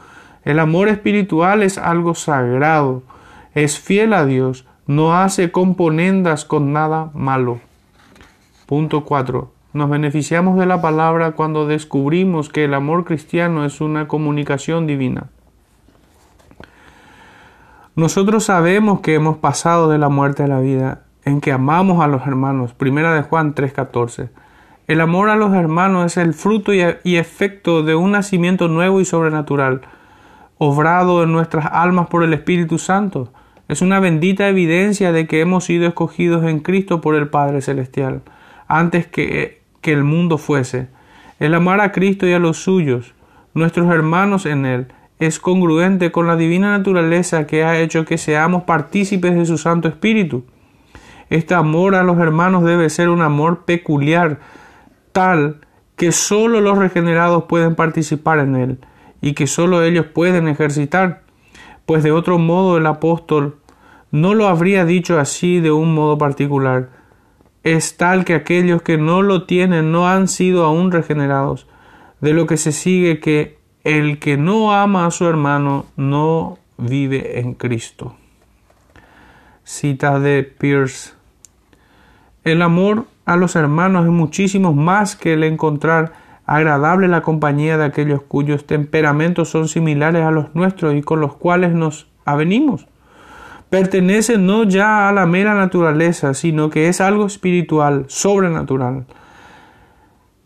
El 0.45 0.57
amor 0.57 0.87
espiritual 0.87 1.61
es 1.61 1.77
algo 1.77 2.15
sagrado, 2.15 3.03
es 3.63 3.79
fiel 3.79 4.13
a 4.13 4.23
Dios, 4.27 4.67
no 4.85 5.17
hace 5.17 5.51
componendas 5.51 6.45
con 6.45 6.73
nada 6.73 7.09
malo. 7.15 7.59
Punto 8.67 9.03
4. 9.03 9.51
Nos 9.73 9.89
beneficiamos 9.89 10.59
de 10.59 10.67
la 10.67 10.79
palabra 10.79 11.31
cuando 11.31 11.65
descubrimos 11.65 12.49
que 12.49 12.65
el 12.65 12.75
amor 12.75 13.03
cristiano 13.03 13.65
es 13.65 13.81
una 13.81 14.07
comunicación 14.07 14.85
divina. 14.85 15.31
Nosotros 17.95 18.43
sabemos 18.43 18.99
que 18.99 19.15
hemos 19.15 19.37
pasado 19.37 19.89
de 19.89 19.97
la 19.97 20.09
muerte 20.09 20.43
a 20.43 20.47
la 20.47 20.59
vida 20.59 21.01
en 21.25 21.41
que 21.41 21.51
amamos 21.51 22.03
a 22.03 22.07
los 22.07 22.27
hermanos. 22.27 22.73
Primera 22.73 23.15
de 23.15 23.23
Juan 23.23 23.55
3:14. 23.55 24.29
El 24.85 25.01
amor 25.01 25.29
a 25.29 25.35
los 25.35 25.55
hermanos 25.55 26.05
es 26.05 26.17
el 26.17 26.35
fruto 26.35 26.73
y, 26.75 27.17
efecto 27.17 27.81
de 27.81 27.95
un 27.95 28.11
nacimiento 28.11 28.67
nuevo 28.67 29.01
y 29.01 29.05
sobrenatural, 29.05 29.81
obrado 30.59 31.23
en 31.23 31.31
nuestras 31.31 31.65
almas 31.65 32.05
por 32.05 32.21
el 32.21 32.35
Espíritu 32.35 32.77
Santo. 32.77 33.31
Es 33.67 33.81
una 33.81 33.99
bendita 33.99 34.47
evidencia 34.47 35.11
de 35.11 35.27
que 35.27 35.41
hemos 35.41 35.65
sido 35.65 35.87
escogidos 35.87 36.45
en 36.45 36.59
Cristo 36.59 37.01
por 37.01 37.15
el 37.15 37.27
Padre 37.27 37.61
Celestial, 37.61 38.21
antes 38.67 39.07
que, 39.07 39.61
que 39.81 39.91
el 39.91 40.03
mundo 40.03 40.37
fuese. 40.37 40.87
El 41.39 41.53
amar 41.53 41.81
a 41.81 41.91
Cristo 41.91 42.27
y 42.27 42.33
a 42.33 42.39
los 42.39 42.57
suyos, 42.57 43.13
nuestros 43.53 43.91
hermanos 43.91 44.45
en 44.45 44.65
Él, 44.65 44.87
es 45.19 45.39
congruente 45.39 46.11
con 46.11 46.27
la 46.27 46.35
divina 46.35 46.77
naturaleza 46.77 47.47
que 47.47 47.63
ha 47.63 47.79
hecho 47.79 48.05
que 48.05 48.17
seamos 48.17 48.63
partícipes 48.63 49.35
de 49.35 49.45
su 49.45 49.57
Santo 49.57 49.87
Espíritu. 49.87 50.45
Este 51.29 51.53
amor 51.55 51.95
a 51.95 52.03
los 52.03 52.17
hermanos 52.19 52.63
debe 52.63 52.89
ser 52.89 53.09
un 53.09 53.21
amor 53.21 53.65
peculiar, 53.65 54.39
tal 55.11 55.61
que 55.95 56.11
sólo 56.11 56.61
los 56.61 56.77
regenerados 56.77 57.45
pueden 57.45 57.75
participar 57.75 58.39
en 58.39 58.55
él 58.55 58.79
y 59.19 59.33
que 59.33 59.47
sólo 59.47 59.81
ellos 59.81 60.05
pueden 60.05 60.47
ejercitar, 60.47 61.23
pues 61.87 62.03
de 62.03 62.11
otro 62.11 62.37
modo 62.37 62.77
el 62.77 62.85
apóstol 62.85 63.57
no 64.11 64.35
lo 64.35 64.47
habría 64.47 64.85
dicho 64.85 65.19
así 65.19 65.59
de 65.59 65.71
un 65.71 65.95
modo 65.95 66.19
particular. 66.19 66.89
Es 67.63 67.97
tal 67.97 68.23
que 68.23 68.35
aquellos 68.35 68.83
que 68.83 68.99
no 68.99 69.23
lo 69.23 69.45
tienen 69.45 69.91
no 69.91 70.07
han 70.07 70.27
sido 70.27 70.63
aún 70.65 70.91
regenerados, 70.91 71.65
de 72.21 72.33
lo 72.33 72.45
que 72.45 72.57
se 72.57 72.71
sigue 72.71 73.19
que 73.19 73.57
el 73.83 74.19
que 74.19 74.37
no 74.37 74.73
ama 74.73 75.07
a 75.07 75.11
su 75.11 75.25
hermano 75.25 75.85
no 75.95 76.59
vive 76.77 77.39
en 77.39 77.55
Cristo. 77.55 78.15
Cita 79.63 80.19
de 80.19 80.43
Pierce 80.43 81.17
el 82.47 82.61
amor 82.61 83.07
a 83.25 83.35
los 83.35 83.57
hermanos 83.57 84.05
es 84.05 84.11
muchísimo 84.11 84.71
más 84.73 85.17
que 85.17 85.33
el 85.33 85.43
encontrar 85.43 86.13
agradable 86.47 87.07
la 87.07 87.21
compañía 87.21 87.77
de 87.77 87.85
aquellos 87.85 88.23
cuyos 88.23 88.65
temperamentos 88.65 89.49
son 89.49 89.67
similares 89.67 90.23
a 90.23 90.31
los 90.31 90.55
nuestros 90.55 90.95
y 90.95 91.01
con 91.01 91.19
los 91.19 91.35
cuales 91.35 91.73
nos 91.73 92.07
avenimos. 92.25 92.87
Pertenece 93.69 94.37
no 94.37 94.63
ya 94.63 95.07
a 95.07 95.11
la 95.11 95.25
mera 95.25 95.53
naturaleza, 95.53 96.33
sino 96.33 96.69
que 96.69 96.87
es 96.87 97.01
algo 97.01 97.27
espiritual, 97.27 98.05
sobrenatural. 98.07 99.05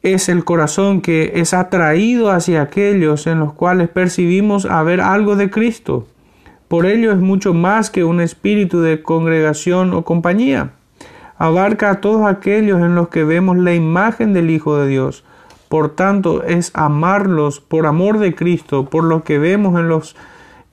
Es 0.01 0.27
el 0.27 0.43
corazón 0.43 1.01
que 1.01 1.31
es 1.35 1.53
atraído 1.53 2.31
hacia 2.31 2.63
aquellos 2.63 3.27
en 3.27 3.39
los 3.39 3.53
cuales 3.53 3.87
percibimos 3.87 4.65
haber 4.65 4.99
algo 4.99 5.35
de 5.35 5.49
Cristo. 5.49 6.07
Por 6.67 6.87
ello 6.87 7.11
es 7.11 7.19
mucho 7.19 7.53
más 7.53 7.91
que 7.91 8.03
un 8.03 8.19
espíritu 8.19 8.81
de 8.81 9.03
congregación 9.03 9.93
o 9.93 10.03
compañía 10.03 10.71
abarca 11.41 11.89
a 11.89 12.01
todos 12.01 12.29
aquellos 12.29 12.79
en 12.81 12.93
los 12.93 13.09
que 13.09 13.23
vemos 13.23 13.57
la 13.57 13.73
imagen 13.73 14.31
del 14.31 14.51
Hijo 14.51 14.77
de 14.77 14.87
Dios. 14.87 15.23
Por 15.71 15.95
tanto, 15.95 16.43
es 16.43 16.71
amarlos 16.73 17.61
por 17.61 17.85
amor 17.85 18.19
de 18.19 18.35
Cristo, 18.35 18.89
por 18.89 19.05
lo 19.05 19.23
que 19.23 19.37
vemos 19.37 19.79
en 19.79 19.87
los 19.87 20.17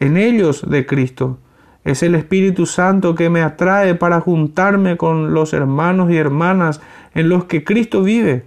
en 0.01 0.17
ellos 0.17 0.69
de 0.69 0.87
Cristo. 0.87 1.39
Es 1.85 2.03
el 2.03 2.17
Espíritu 2.17 2.67
Santo 2.67 3.15
que 3.15 3.31
me 3.31 3.43
atrae 3.43 3.95
para 3.95 4.21
juntarme 4.21 4.97
con 4.97 5.35
los 5.35 5.53
hermanos 5.53 6.11
y 6.11 6.17
hermanas 6.17 6.81
en 7.15 7.29
los 7.29 7.45
que 7.45 7.63
Cristo 7.63 8.03
vive. 8.03 8.45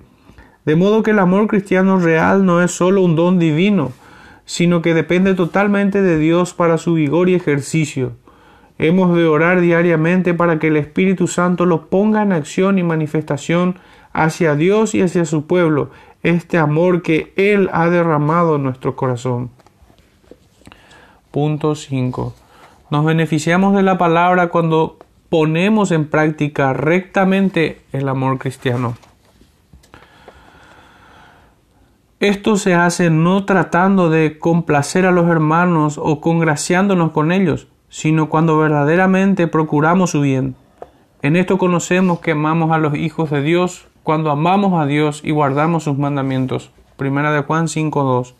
De 0.66 0.76
modo 0.76 1.04
que 1.04 1.12
el 1.12 1.20
amor 1.20 1.48
cristiano 1.48 2.00
real 2.00 2.46
no 2.46 2.62
es 2.62 2.72
sólo 2.72 3.02
un 3.02 3.16
don 3.16 3.40
divino, 3.40 3.94
sino 4.44 4.82
que 4.82 4.94
depende 4.94 5.36
totalmente 5.36 6.02
de 6.02 6.18
Dios 6.18 6.54
para 6.54 6.78
su 6.78 6.96
vigor 6.96 7.30
y 7.30 7.36
ejercicio. 7.36 8.18
Hemos 8.78 9.16
de 9.16 9.24
orar 9.24 9.62
diariamente 9.62 10.34
para 10.34 10.60
que 10.60 10.68
el 10.68 10.76
Espíritu 10.76 11.28
Santo 11.28 11.66
lo 11.66 11.88
ponga 11.90 12.24
en 12.24 12.34
acción 12.34 12.78
y 12.78 12.84
manifestación 12.84 13.76
hacia 14.12 14.56
Dios 14.56 14.94
y 14.96 15.02
hacia 15.02 15.24
su 15.26 15.48
pueblo, 15.48 15.92
este 16.24 16.58
amor 16.58 17.02
que 17.02 17.34
Él 17.36 17.70
ha 17.74 17.90
derramado 17.90 18.56
en 18.56 18.64
nuestro 18.64 18.96
corazón. 18.96 19.50
Punto 21.32 21.76
5. 21.76 22.34
Nos 22.90 23.06
beneficiamos 23.06 23.76
de 23.76 23.84
la 23.84 23.98
palabra 23.98 24.50
cuando 24.50 24.98
ponemos 25.30 25.92
en 25.92 26.10
práctica 26.10 26.74
rectamente 26.74 27.82
el 27.94 28.10
amor 28.10 28.38
cristiano. 28.38 28.96
Esto 32.20 32.58
se 32.58 32.76
hace 32.76 33.10
no 33.10 33.46
tratando 33.46 34.10
de 34.10 34.38
complacer 34.38 35.08
a 35.08 35.12
los 35.12 35.28
hermanos 35.28 35.98
o 35.98 36.22
congraciándonos 36.22 37.12
con 37.12 37.32
ellos, 37.32 37.68
sino 37.90 38.30
cuando 38.30 38.60
verdaderamente 38.60 39.48
procuramos 39.48 40.12
su 40.12 40.22
bien. 40.22 40.56
En 41.24 41.36
esto 41.36 41.58
conocemos 41.58 42.20
que 42.20 42.32
amamos 42.32 42.72
a 42.72 42.78
los 42.78 42.96
hijos 42.96 43.32
de 43.32 43.42
Dios 43.42 43.88
cuando 44.04 44.32
amamos 44.32 44.82
a 44.82 44.86
Dios 44.86 45.22
y 45.24 45.32
guardamos 45.32 45.84
sus 45.84 45.98
mandamientos. 45.98 46.72
Primera 46.98 47.32
de 47.32 47.42
Juan 47.42 47.68
5.2. 47.68 48.34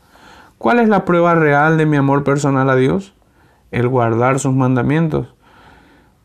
¿Cuál 0.58 0.80
es 0.80 0.90
la 0.90 1.06
prueba 1.06 1.36
real 1.36 1.78
de 1.78 1.86
mi 1.86 1.98
amor 1.98 2.24
personal 2.24 2.70
a 2.70 2.76
Dios? 2.76 3.14
El 3.72 3.88
guardar 3.88 4.40
sus 4.40 4.54
mandamientos. 4.54 5.34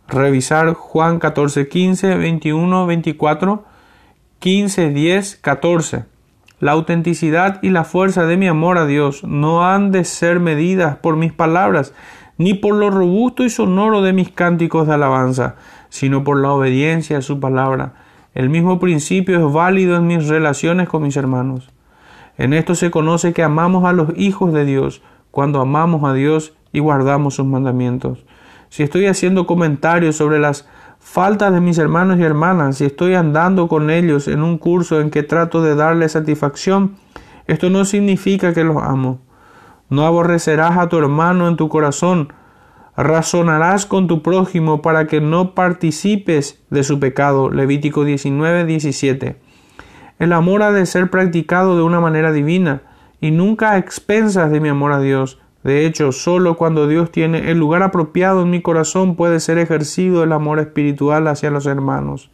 Revisar 0.09 0.75
Juan 0.75 1.21
14.15, 1.21 2.19
21, 2.19 2.87
24, 2.87 3.64
15, 4.38 4.90
10, 4.90 5.37
14. 5.37 6.05
La 6.59 6.73
autenticidad 6.73 7.59
y 7.62 7.71
la 7.71 7.85
fuerza 7.85 8.25
de 8.25 8.37
mi 8.37 8.49
amor 8.49 8.78
a 8.78 8.87
Dios 8.87 9.25
no 9.25 9.66
han 9.66 9.90
de 9.93 10.05
ser 10.05 10.40
medidas 10.40 10.97
por 10.97 11.16
mis 11.16 11.33
palabras, 11.33 11.93
ni 12.38 12.55
por 12.55 12.75
lo 12.75 12.90
robusto 12.90 13.45
y 13.45 13.50
sonoro 13.50 14.00
de 14.02 14.12
mis 14.12 14.31
cánticos 14.31 14.87
de 14.87 14.95
alabanza, 14.95 15.57
sino 15.88 16.25
por 16.25 16.40
la 16.40 16.52
obediencia 16.52 17.19
a 17.19 17.23
su 17.23 17.40
palabra. 17.40 18.05
El 18.37 18.50
mismo 18.50 18.78
principio 18.78 19.38
es 19.38 19.50
válido 19.50 19.97
en 19.97 20.07
mis 20.07 20.28
relaciones 20.28 20.90
con 20.90 21.02
mis 21.02 21.16
hermanos. 21.16 21.71
En 22.37 22.52
esto 22.52 22.75
se 22.75 22.90
conoce 22.90 23.33
que 23.33 23.43
amamos 23.43 23.87
a 23.87 23.95
los 23.95 24.11
hijos 24.14 24.52
de 24.52 24.66
Dios, 24.66 25.00
cuando 25.31 25.59
amamos 25.59 26.05
a 26.05 26.12
Dios 26.12 26.52
y 26.71 26.81
guardamos 26.81 27.37
sus 27.37 27.47
mandamientos. 27.47 28.26
Si 28.69 28.83
estoy 28.83 29.07
haciendo 29.07 29.47
comentarios 29.47 30.16
sobre 30.16 30.38
las 30.38 30.69
faltas 31.00 31.50
de 31.55 31.62
mis 31.62 31.78
hermanos 31.78 32.19
y 32.19 32.25
hermanas, 32.25 32.76
si 32.76 32.85
estoy 32.85 33.14
andando 33.14 33.69
con 33.69 33.88
ellos 33.88 34.28
en 34.28 34.43
un 34.43 34.59
curso 34.59 35.00
en 35.00 35.09
que 35.09 35.23
trato 35.23 35.62
de 35.62 35.75
darles 35.75 36.12
satisfacción, 36.12 36.97
esto 37.47 37.71
no 37.71 37.87
significa 37.87 38.52
que 38.52 38.64
los 38.64 38.76
amo. 38.83 39.19
No 39.88 40.05
aborrecerás 40.05 40.76
a 40.76 40.90
tu 40.90 40.99
hermano 40.99 41.49
en 41.49 41.57
tu 41.57 41.71
corazón. 41.71 42.35
Razonarás 42.96 43.84
con 43.84 44.06
tu 44.06 44.22
prójimo 44.22 44.80
para 44.80 45.06
que 45.06 45.20
no 45.20 45.54
participes 45.54 46.62
de 46.70 46.82
su 46.82 46.98
pecado. 46.98 47.50
Levítico 47.50 48.04
19, 48.04 48.64
17. 48.64 49.36
El 50.18 50.32
amor 50.32 50.62
ha 50.62 50.72
de 50.72 50.86
ser 50.86 51.10
practicado 51.10 51.76
de 51.76 51.82
una 51.82 52.00
manera 52.00 52.32
divina 52.32 52.82
y 53.20 53.32
nunca 53.32 53.72
a 53.72 53.78
expensas 53.78 54.50
de 54.50 54.60
mi 54.60 54.70
amor 54.70 54.92
a 54.92 55.00
Dios. 55.00 55.38
De 55.62 55.84
hecho, 55.84 56.10
solo 56.10 56.56
cuando 56.56 56.88
Dios 56.88 57.10
tiene 57.10 57.50
el 57.50 57.58
lugar 57.58 57.82
apropiado 57.82 58.42
en 58.42 58.50
mi 58.50 58.62
corazón 58.62 59.14
puede 59.14 59.40
ser 59.40 59.58
ejercido 59.58 60.24
el 60.24 60.32
amor 60.32 60.58
espiritual 60.58 61.26
hacia 61.28 61.50
los 61.50 61.66
hermanos. 61.66 62.30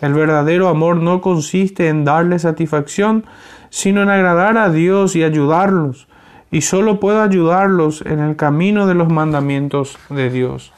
El 0.00 0.14
verdadero 0.14 0.68
amor 0.68 0.98
no 0.98 1.20
consiste 1.20 1.88
en 1.88 2.04
darle 2.04 2.38
satisfacción, 2.38 3.24
sino 3.70 4.02
en 4.02 4.10
agradar 4.10 4.56
a 4.56 4.70
Dios 4.70 5.16
y 5.16 5.24
ayudarlos 5.24 6.06
y 6.50 6.62
solo 6.62 7.00
puedo 7.00 7.22
ayudarlos 7.22 8.02
en 8.02 8.18
el 8.18 8.36
camino 8.36 8.86
de 8.86 8.94
los 8.94 9.08
mandamientos 9.08 9.98
de 10.08 10.30
Dios. 10.30 10.72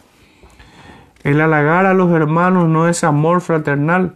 El 1.23 1.41
halagar 1.41 1.87
a 1.87 1.95
los 1.95 2.11
hermanos 2.11 2.69
no 2.69 2.89
es 2.89 3.05
amor 3.05 3.41
fraternal, 3.41 4.15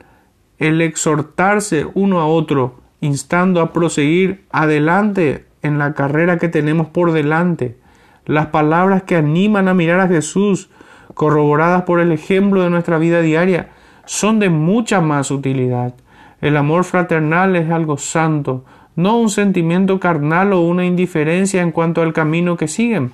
el 0.59 0.81
exhortarse 0.81 1.87
uno 1.95 2.21
a 2.21 2.27
otro, 2.27 2.81
instando 3.01 3.61
a 3.61 3.73
proseguir 3.73 4.45
adelante 4.51 5.47
en 5.63 5.79
la 5.79 5.95
carrera 5.95 6.39
que 6.39 6.49
tenemos 6.49 6.89
por 6.89 7.13
delante, 7.13 7.79
las 8.25 8.47
palabras 8.47 9.05
que 9.05 9.17
animan 9.17 9.69
a 9.69 9.75
mirar 9.75 10.01
a 10.01 10.09
Jesús, 10.09 10.69
corroboradas 11.15 11.83
por 11.83 12.01
el 12.01 12.13
ejemplo 12.13 12.63
de 12.63 12.71
nuestra 12.71 12.99
vida 12.99 13.21
diaria, 13.21 13.71
son 14.05 14.39
de 14.39 14.51
mucha 14.51 15.01
más 15.01 15.31
utilidad. 15.31 15.95
El 16.41 16.57
amor 16.57 16.85
fraternal 16.85 17.57
es 17.57 17.71
algo 17.71 17.99
santo, 17.99 18.65
no 18.97 19.19
un 19.19 19.31
sentimiento 19.31 20.01
carnal 20.01 20.53
o 20.53 20.61
una 20.61 20.85
indiferencia 20.85 21.63
en 21.63 21.71
cuanto 21.71 22.03
al 22.03 22.13
camino 22.13 22.57
que 22.57 22.67
siguen. 22.67 23.13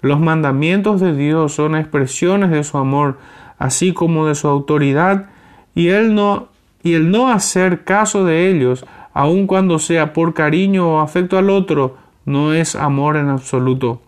Los 0.00 0.18
mandamientos 0.18 1.00
de 1.00 1.14
Dios 1.14 1.54
son 1.54 1.76
expresiones 1.76 2.50
de 2.50 2.64
su 2.64 2.78
amor, 2.78 3.18
así 3.58 3.92
como 3.92 4.26
de 4.26 4.34
su 4.34 4.48
autoridad, 4.48 5.26
y 5.74 5.88
no 5.88 6.48
y 6.82 6.94
el 6.94 7.10
no 7.10 7.28
hacer 7.28 7.84
caso 7.84 8.24
de 8.24 8.48
ellos, 8.48 8.86
aun 9.12 9.46
cuando 9.46 9.78
sea 9.78 10.14
por 10.14 10.32
cariño 10.32 10.94
o 10.94 11.00
afecto 11.00 11.36
al 11.36 11.50
otro, 11.50 11.96
no 12.24 12.54
es 12.54 12.74
amor 12.74 13.16
en 13.18 13.28
absoluto. 13.28 14.00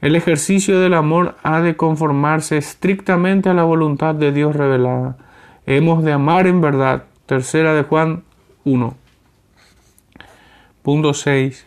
El 0.00 0.16
ejercicio 0.16 0.80
del 0.80 0.94
amor 0.94 1.36
ha 1.42 1.60
de 1.60 1.76
conformarse 1.76 2.56
estrictamente 2.56 3.50
a 3.50 3.54
la 3.54 3.64
voluntad 3.64 4.14
de 4.14 4.32
Dios 4.32 4.56
revelada. 4.56 5.16
Hemos 5.66 6.02
de 6.02 6.12
amar 6.12 6.46
en 6.46 6.60
verdad. 6.60 7.04
Tercera 7.26 7.74
de 7.74 7.82
Juan 7.82 8.24
1. 8.64 9.01
Punto 10.82 11.14
6. 11.14 11.64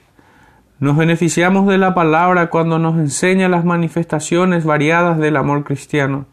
Nos 0.80 0.98
beneficiamos 0.98 1.68
de 1.68 1.78
la 1.78 1.94
palabra 1.94 2.50
cuando 2.50 2.80
nos 2.80 2.98
enseña 2.98 3.48
las 3.48 3.64
manifestaciones 3.64 4.66
variadas 4.66 5.18
del 5.18 5.38
amor 5.38 5.64
cristiano. 5.64 6.26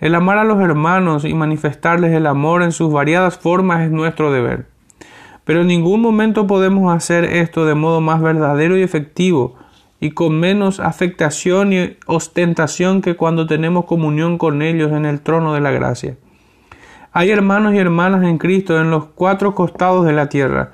El 0.00 0.14
amar 0.14 0.36
a 0.36 0.44
los 0.44 0.60
hermanos 0.60 1.24
y 1.24 1.32
manifestarles 1.32 2.12
el 2.12 2.26
amor 2.26 2.62
en 2.62 2.72
sus 2.72 2.92
variadas 2.92 3.38
formas 3.38 3.80
es 3.80 3.90
nuestro 3.90 4.30
deber. 4.30 4.66
Pero 5.44 5.62
en 5.62 5.68
ningún 5.68 6.02
momento 6.02 6.46
podemos 6.46 6.94
hacer 6.94 7.24
esto 7.24 7.64
de 7.64 7.74
modo 7.74 8.02
más 8.02 8.20
verdadero 8.20 8.76
y 8.76 8.82
efectivo 8.82 9.56
y 9.98 10.10
con 10.10 10.38
menos 10.38 10.78
afectación 10.78 11.72
y 11.72 11.96
ostentación 12.04 13.00
que 13.00 13.16
cuando 13.16 13.46
tenemos 13.46 13.86
comunión 13.86 14.36
con 14.36 14.60
ellos 14.60 14.92
en 14.92 15.06
el 15.06 15.22
trono 15.22 15.54
de 15.54 15.60
la 15.60 15.70
gracia. 15.70 16.18
Hay 17.12 17.30
hermanos 17.30 17.72
y 17.72 17.78
hermanas 17.78 18.24
en 18.24 18.36
Cristo 18.36 18.78
en 18.78 18.90
los 18.90 19.06
cuatro 19.06 19.54
costados 19.54 20.04
de 20.04 20.12
la 20.12 20.28
tierra, 20.28 20.72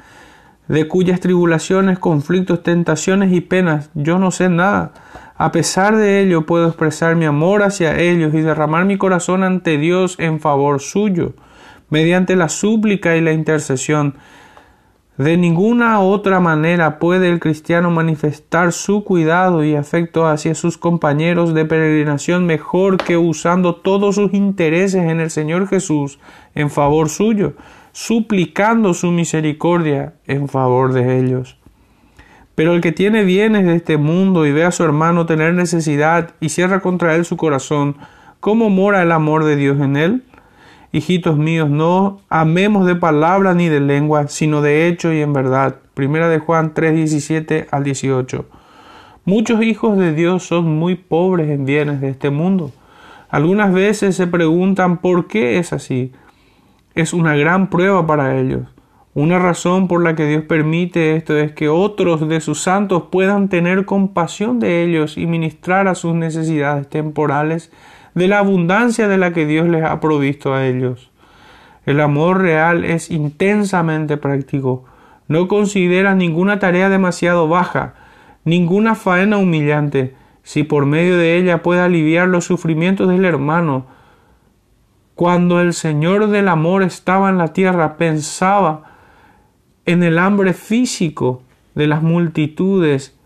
de 0.68 0.88
cuyas 0.88 1.20
tribulaciones, 1.20 1.98
conflictos, 1.98 2.62
tentaciones 2.62 3.32
y 3.32 3.40
penas 3.40 3.90
yo 3.94 4.18
no 4.18 4.30
sé 4.30 4.48
nada. 4.48 4.92
A 5.36 5.52
pesar 5.52 5.96
de 5.96 6.20
ello 6.20 6.46
puedo 6.46 6.66
expresar 6.66 7.14
mi 7.14 7.26
amor 7.26 7.62
hacia 7.62 7.98
ellos 7.98 8.34
y 8.34 8.40
derramar 8.40 8.84
mi 8.84 8.96
corazón 8.96 9.44
ante 9.44 9.76
Dios 9.76 10.16
en 10.18 10.40
favor 10.40 10.80
suyo, 10.80 11.34
mediante 11.90 12.36
la 12.36 12.48
súplica 12.48 13.16
y 13.16 13.20
la 13.20 13.32
intercesión 13.32 14.14
de 15.18 15.38
ninguna 15.38 16.00
otra 16.00 16.40
manera 16.40 16.98
puede 16.98 17.30
el 17.30 17.40
cristiano 17.40 17.90
manifestar 17.90 18.72
su 18.72 19.02
cuidado 19.02 19.64
y 19.64 19.74
afecto 19.74 20.26
hacia 20.26 20.54
sus 20.54 20.76
compañeros 20.76 21.54
de 21.54 21.64
peregrinación 21.64 22.44
mejor 22.44 22.98
que 22.98 23.16
usando 23.16 23.76
todos 23.76 24.16
sus 24.16 24.34
intereses 24.34 25.04
en 25.04 25.20
el 25.20 25.30
Señor 25.30 25.68
Jesús 25.68 26.18
en 26.54 26.68
favor 26.68 27.08
suyo, 27.08 27.54
suplicando 27.96 28.92
su 28.92 29.10
misericordia 29.10 30.12
en 30.26 30.48
favor 30.48 30.92
de 30.92 31.18
ellos. 31.18 31.56
Pero 32.54 32.74
el 32.74 32.82
que 32.82 32.92
tiene 32.92 33.24
bienes 33.24 33.64
de 33.64 33.74
este 33.74 33.96
mundo 33.96 34.44
y 34.44 34.52
ve 34.52 34.64
a 34.64 34.70
su 34.70 34.84
hermano 34.84 35.24
tener 35.24 35.54
necesidad 35.54 36.34
y 36.38 36.50
cierra 36.50 36.80
contra 36.80 37.14
él 37.16 37.24
su 37.24 37.38
corazón, 37.38 37.96
¿cómo 38.38 38.68
mora 38.68 39.02
el 39.02 39.12
amor 39.12 39.44
de 39.44 39.56
Dios 39.56 39.80
en 39.80 39.96
él? 39.96 40.24
Hijitos 40.92 41.38
míos, 41.38 41.70
no 41.70 42.20
amemos 42.28 42.84
de 42.84 42.96
palabra 42.96 43.54
ni 43.54 43.70
de 43.70 43.80
lengua, 43.80 44.28
sino 44.28 44.60
de 44.60 44.88
hecho 44.88 45.10
y 45.14 45.22
en 45.22 45.32
verdad. 45.32 45.76
Primera 45.94 46.28
de 46.28 46.38
Juan 46.38 46.74
3, 46.74 46.96
17 46.96 47.68
al 47.70 47.82
18. 47.82 48.44
Muchos 49.24 49.62
hijos 49.62 49.96
de 49.96 50.12
Dios 50.12 50.42
son 50.42 50.66
muy 50.66 50.96
pobres 50.96 51.48
en 51.48 51.64
bienes 51.64 52.02
de 52.02 52.10
este 52.10 52.28
mundo. 52.28 52.72
Algunas 53.30 53.72
veces 53.72 54.16
se 54.16 54.26
preguntan 54.26 54.98
por 54.98 55.28
qué 55.28 55.58
es 55.58 55.72
así. 55.72 56.12
Es 56.96 57.12
una 57.12 57.36
gran 57.36 57.68
prueba 57.68 58.06
para 58.06 58.38
ellos. 58.38 58.62
Una 59.12 59.38
razón 59.38 59.86
por 59.86 60.02
la 60.02 60.14
que 60.14 60.26
Dios 60.26 60.44
permite 60.44 61.14
esto 61.14 61.36
es 61.36 61.52
que 61.52 61.68
otros 61.68 62.26
de 62.26 62.40
sus 62.40 62.62
santos 62.62 63.04
puedan 63.10 63.50
tener 63.50 63.84
compasión 63.84 64.60
de 64.60 64.82
ellos 64.82 65.18
y 65.18 65.26
ministrar 65.26 65.88
a 65.88 65.94
sus 65.94 66.14
necesidades 66.14 66.88
temporales 66.88 67.70
de 68.14 68.28
la 68.28 68.38
abundancia 68.38 69.08
de 69.08 69.18
la 69.18 69.34
que 69.34 69.44
Dios 69.44 69.68
les 69.68 69.84
ha 69.84 70.00
provisto 70.00 70.54
a 70.54 70.66
ellos. 70.66 71.10
El 71.84 72.00
amor 72.00 72.40
real 72.40 72.82
es 72.86 73.10
intensamente 73.10 74.16
práctico. 74.16 74.86
No 75.28 75.48
considera 75.48 76.14
ninguna 76.14 76.58
tarea 76.58 76.88
demasiado 76.88 77.46
baja, 77.46 77.92
ninguna 78.44 78.94
faena 78.94 79.36
humillante, 79.36 80.14
si 80.42 80.62
por 80.62 80.86
medio 80.86 81.18
de 81.18 81.36
ella 81.36 81.62
puede 81.62 81.82
aliviar 81.82 82.26
los 82.28 82.46
sufrimientos 82.46 83.10
del 83.10 83.26
hermano. 83.26 83.84
Cuando 85.16 85.62
el 85.62 85.72
Señor 85.72 86.28
del 86.28 86.46
amor 86.46 86.82
estaba 86.82 87.30
en 87.30 87.38
la 87.38 87.54
tierra, 87.54 87.96
pensaba 87.96 88.82
en 89.86 90.02
el 90.02 90.18
hambre 90.18 90.52
físico 90.52 91.40
de 91.74 91.86
las 91.86 92.02
multitudes 92.02 93.16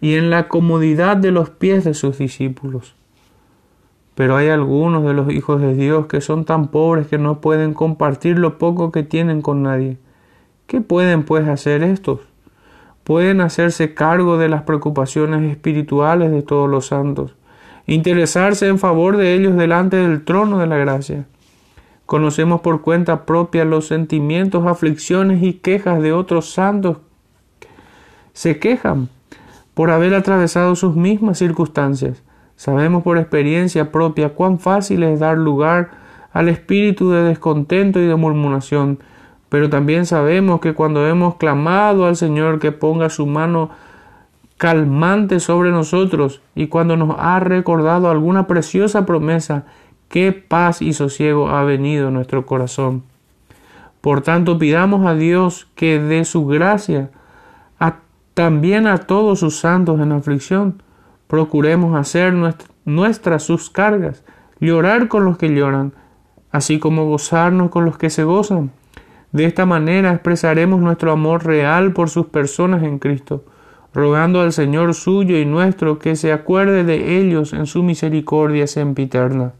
y 0.00 0.14
en 0.14 0.30
la 0.30 0.48
comodidad 0.48 1.16
de 1.16 1.30
los 1.30 1.48
pies 1.48 1.84
de 1.84 1.94
sus 1.94 2.18
discípulos. 2.18 2.96
Pero 4.16 4.36
hay 4.36 4.48
algunos 4.48 5.04
de 5.04 5.14
los 5.14 5.30
hijos 5.30 5.60
de 5.60 5.74
Dios 5.74 6.06
que 6.06 6.20
son 6.20 6.44
tan 6.44 6.72
pobres 6.72 7.06
que 7.06 7.18
no 7.18 7.40
pueden 7.40 7.72
compartir 7.72 8.36
lo 8.36 8.58
poco 8.58 8.90
que 8.90 9.04
tienen 9.04 9.40
con 9.40 9.62
nadie. 9.62 9.96
¿Qué 10.66 10.80
pueden 10.80 11.22
pues 11.22 11.46
hacer 11.46 11.84
estos? 11.84 12.18
Pueden 13.04 13.40
hacerse 13.42 13.94
cargo 13.94 14.38
de 14.38 14.48
las 14.48 14.64
preocupaciones 14.64 15.48
espirituales 15.48 16.32
de 16.32 16.42
todos 16.42 16.68
los 16.68 16.86
santos, 16.86 17.36
interesarse 17.88 18.68
en 18.68 18.78
favor 18.78 19.16
de 19.16 19.34
ellos 19.34 19.56
delante 19.56 19.96
del 19.96 20.24
trono 20.24 20.58
de 20.58 20.68
la 20.68 20.76
gracia. 20.76 21.26
Conocemos 22.06 22.60
por 22.60 22.82
cuenta 22.82 23.26
propia 23.26 23.64
los 23.64 23.88
sentimientos, 23.88 24.64
aflicciones 24.66 25.42
y 25.42 25.54
quejas 25.54 26.00
de 26.00 26.12
otros 26.12 26.52
santos. 26.52 26.98
Se 28.32 28.60
quejan 28.60 29.08
por 29.74 29.90
haber 29.90 30.14
atravesado 30.14 30.76
sus 30.76 30.94
mismas 30.94 31.38
circunstancias 31.38 32.22
Sabemos 32.58 33.04
por 33.04 33.18
experiencia 33.18 33.92
propia 33.92 34.30
cuán 34.30 34.58
fácil 34.58 35.04
es 35.04 35.20
dar 35.20 35.38
lugar 35.38 35.90
al 36.32 36.48
espíritu 36.48 37.12
de 37.12 37.22
descontento 37.22 38.00
y 38.00 38.06
de 38.08 38.16
murmuración, 38.16 38.98
pero 39.48 39.70
también 39.70 40.06
sabemos 40.06 40.60
que 40.60 40.74
cuando 40.74 41.06
hemos 41.06 41.36
clamado 41.36 42.04
al 42.04 42.16
Señor 42.16 42.58
que 42.58 42.72
ponga 42.72 43.10
su 43.10 43.26
mano 43.26 43.70
calmante 44.58 45.40
sobre 45.40 45.70
nosotros 45.70 46.42
y 46.54 46.66
cuando 46.66 46.96
nos 46.96 47.16
ha 47.18 47.40
recordado 47.40 48.10
alguna 48.10 48.46
preciosa 48.46 49.06
promesa, 49.06 49.64
qué 50.08 50.32
paz 50.32 50.82
y 50.82 50.92
sosiego 50.92 51.48
ha 51.48 51.64
venido 51.64 52.08
a 52.08 52.10
nuestro 52.10 52.44
corazón. 52.44 53.04
Por 54.02 54.20
tanto, 54.20 54.58
pidamos 54.58 55.06
a 55.06 55.14
Dios 55.14 55.68
que 55.74 55.98
dé 55.98 56.24
su 56.24 56.46
gracia 56.46 57.10
también 58.34 58.86
a 58.86 58.98
todos 58.98 59.40
sus 59.40 59.58
santos 59.58 59.98
en 59.98 60.12
aflicción, 60.12 60.80
Procuremos 61.28 61.94
hacer 61.94 62.32
nuestras 62.86 63.42
sus 63.42 63.68
cargas, 63.68 64.24
llorar 64.60 65.08
con 65.08 65.26
los 65.26 65.36
que 65.36 65.54
lloran, 65.54 65.92
así 66.50 66.78
como 66.78 67.04
gozarnos 67.04 67.70
con 67.70 67.84
los 67.84 67.98
que 67.98 68.08
se 68.10 68.24
gozan. 68.24 68.70
De 69.32 69.44
esta 69.44 69.66
manera 69.66 70.12
expresaremos 70.12 70.80
nuestro 70.80 71.12
amor 71.12 71.44
real 71.44 71.92
por 71.92 72.08
sus 72.08 72.26
personas 72.26 72.82
en 72.82 72.98
Cristo, 72.98 73.44
rogando 73.94 74.40
al 74.40 74.52
Señor 74.52 74.94
suyo 74.94 75.38
y 75.38 75.44
nuestro 75.44 75.98
que 75.98 76.16
se 76.16 76.32
acuerde 76.32 76.84
de 76.84 77.18
ellos 77.18 77.52
en 77.52 77.66
su 77.66 77.82
misericordia 77.82 78.66
sempiterna. 78.66 79.52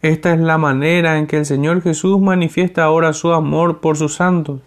Esta 0.00 0.32
es 0.32 0.38
la 0.38 0.58
manera 0.58 1.18
en 1.18 1.26
que 1.26 1.38
el 1.38 1.46
Señor 1.46 1.82
Jesús 1.82 2.20
manifiesta 2.20 2.84
ahora 2.84 3.12
su 3.12 3.32
amor 3.32 3.80
por 3.80 3.96
sus 3.96 4.14
santos, 4.14 4.60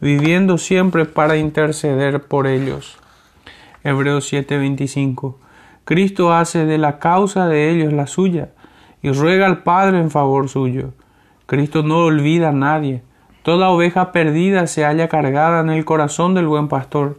viviendo 0.00 0.56
siempre 0.56 1.04
para 1.04 1.36
interceder 1.36 2.22
por 2.22 2.46
ellos. 2.46 2.98
Hebreos 3.84 4.32
7:25. 4.32 5.36
Cristo 5.84 6.32
hace 6.32 6.64
de 6.64 6.78
la 6.78 6.98
causa 6.98 7.48
de 7.48 7.70
ellos 7.70 7.92
la 7.92 8.06
suya 8.06 8.50
y 9.02 9.10
ruega 9.10 9.46
al 9.46 9.62
Padre 9.62 9.98
en 9.98 10.10
favor 10.10 10.48
suyo. 10.48 10.92
Cristo 11.46 11.82
no 11.82 12.04
olvida 12.04 12.48
a 12.48 12.52
nadie. 12.52 13.02
Toda 13.42 13.70
oveja 13.70 14.12
perdida 14.12 14.66
se 14.68 14.84
halla 14.84 15.08
cargada 15.08 15.60
en 15.60 15.70
el 15.70 15.84
corazón 15.84 16.34
del 16.34 16.46
buen 16.46 16.68
pastor, 16.68 17.18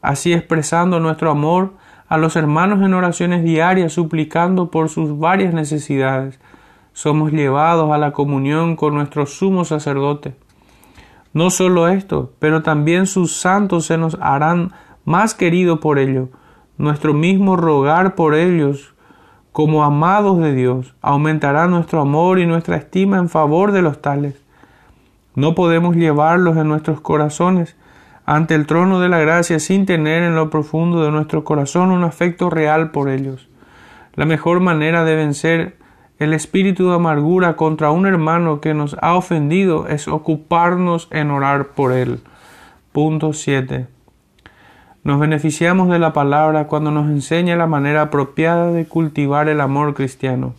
así 0.00 0.32
expresando 0.32 0.98
nuestro 0.98 1.30
amor 1.30 1.74
a 2.08 2.18
los 2.18 2.34
hermanos 2.34 2.82
en 2.82 2.94
oraciones 2.94 3.44
diarias, 3.44 3.92
suplicando 3.92 4.70
por 4.70 4.88
sus 4.88 5.18
varias 5.18 5.54
necesidades. 5.54 6.40
Somos 6.92 7.30
llevados 7.30 7.92
a 7.92 7.98
la 7.98 8.12
comunión 8.12 8.74
con 8.74 8.94
nuestro 8.94 9.24
sumo 9.24 9.64
sacerdote. 9.64 10.34
No 11.32 11.48
solo 11.50 11.86
esto, 11.88 12.32
pero 12.40 12.62
también 12.62 13.06
sus 13.06 13.36
santos 13.36 13.86
se 13.86 13.96
nos 13.96 14.18
harán 14.20 14.72
más 15.04 15.34
querido 15.34 15.78
por 15.78 15.98
ello, 15.98 16.28
nuestro 16.76 17.14
mismo 17.14 17.56
rogar 17.56 18.16
por 18.16 18.34
ellos 18.34 18.94
como 19.52 19.84
amados 19.84 20.38
de 20.40 20.54
Dios 20.54 20.94
aumentará 21.02 21.68
nuestro 21.68 22.00
amor 22.00 22.40
y 22.40 22.46
nuestra 22.46 22.76
estima 22.76 23.18
en 23.18 23.28
favor 23.28 23.70
de 23.70 23.82
los 23.82 24.02
tales. 24.02 24.41
No 25.34 25.54
podemos 25.54 25.96
llevarlos 25.96 26.56
en 26.56 26.68
nuestros 26.68 27.00
corazones 27.00 27.76
ante 28.26 28.54
el 28.54 28.66
trono 28.66 29.00
de 29.00 29.08
la 29.08 29.18
gracia 29.18 29.58
sin 29.58 29.86
tener 29.86 30.22
en 30.22 30.34
lo 30.34 30.50
profundo 30.50 31.04
de 31.04 31.10
nuestro 31.10 31.44
corazón 31.44 31.90
un 31.90 32.04
afecto 32.04 32.50
real 32.50 32.90
por 32.90 33.08
ellos. 33.08 33.48
La 34.14 34.26
mejor 34.26 34.60
manera 34.60 35.04
de 35.04 35.16
vencer 35.16 35.76
el 36.18 36.34
espíritu 36.34 36.88
de 36.88 36.94
amargura 36.96 37.56
contra 37.56 37.90
un 37.90 38.06
hermano 38.06 38.60
que 38.60 38.74
nos 38.74 38.96
ha 39.00 39.14
ofendido 39.14 39.88
es 39.88 40.06
ocuparnos 40.06 41.08
en 41.10 41.30
orar 41.30 41.68
por 41.68 41.92
él. 41.92 42.20
Punto 42.92 43.32
7. 43.32 43.86
Nos 45.02 45.18
beneficiamos 45.18 45.88
de 45.88 45.98
la 45.98 46.12
palabra 46.12 46.68
cuando 46.68 46.92
nos 46.92 47.08
enseña 47.10 47.56
la 47.56 47.66
manera 47.66 48.02
apropiada 48.02 48.70
de 48.70 48.84
cultivar 48.84 49.48
el 49.48 49.60
amor 49.60 49.94
cristiano. 49.94 50.54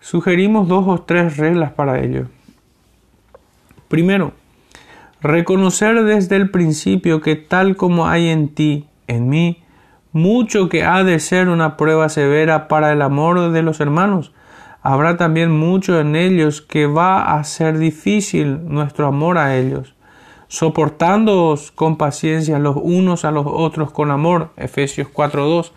Sugerimos 0.00 0.68
dos 0.68 0.84
o 0.86 1.00
tres 1.00 1.38
reglas 1.38 1.72
para 1.72 2.00
ello. 2.00 2.26
Primero, 3.88 4.32
reconocer 5.20 6.04
desde 6.04 6.36
el 6.36 6.50
principio 6.50 7.20
que 7.20 7.36
tal 7.36 7.76
como 7.76 8.08
hay 8.08 8.28
en 8.28 8.48
ti, 8.48 8.86
en 9.06 9.28
mí, 9.28 9.62
mucho 10.12 10.68
que 10.68 10.84
ha 10.84 11.02
de 11.02 11.18
ser 11.18 11.48
una 11.48 11.76
prueba 11.76 12.08
severa 12.08 12.68
para 12.68 12.92
el 12.92 13.02
amor 13.02 13.50
de 13.50 13.62
los 13.62 13.80
hermanos, 13.80 14.32
habrá 14.82 15.16
también 15.16 15.50
mucho 15.50 15.98
en 15.98 16.14
ellos 16.14 16.60
que 16.60 16.86
va 16.86 17.34
a 17.34 17.42
ser 17.44 17.78
difícil 17.78 18.60
nuestro 18.68 19.06
amor 19.06 19.38
a 19.38 19.56
ellos, 19.56 19.94
soportándoos 20.48 21.72
con 21.72 21.96
paciencia 21.96 22.58
los 22.58 22.76
unos 22.76 23.24
a 23.24 23.30
los 23.30 23.46
otros 23.46 23.90
con 23.90 24.10
amor, 24.10 24.50
Efesios 24.56 25.08
4.2, 25.12 25.72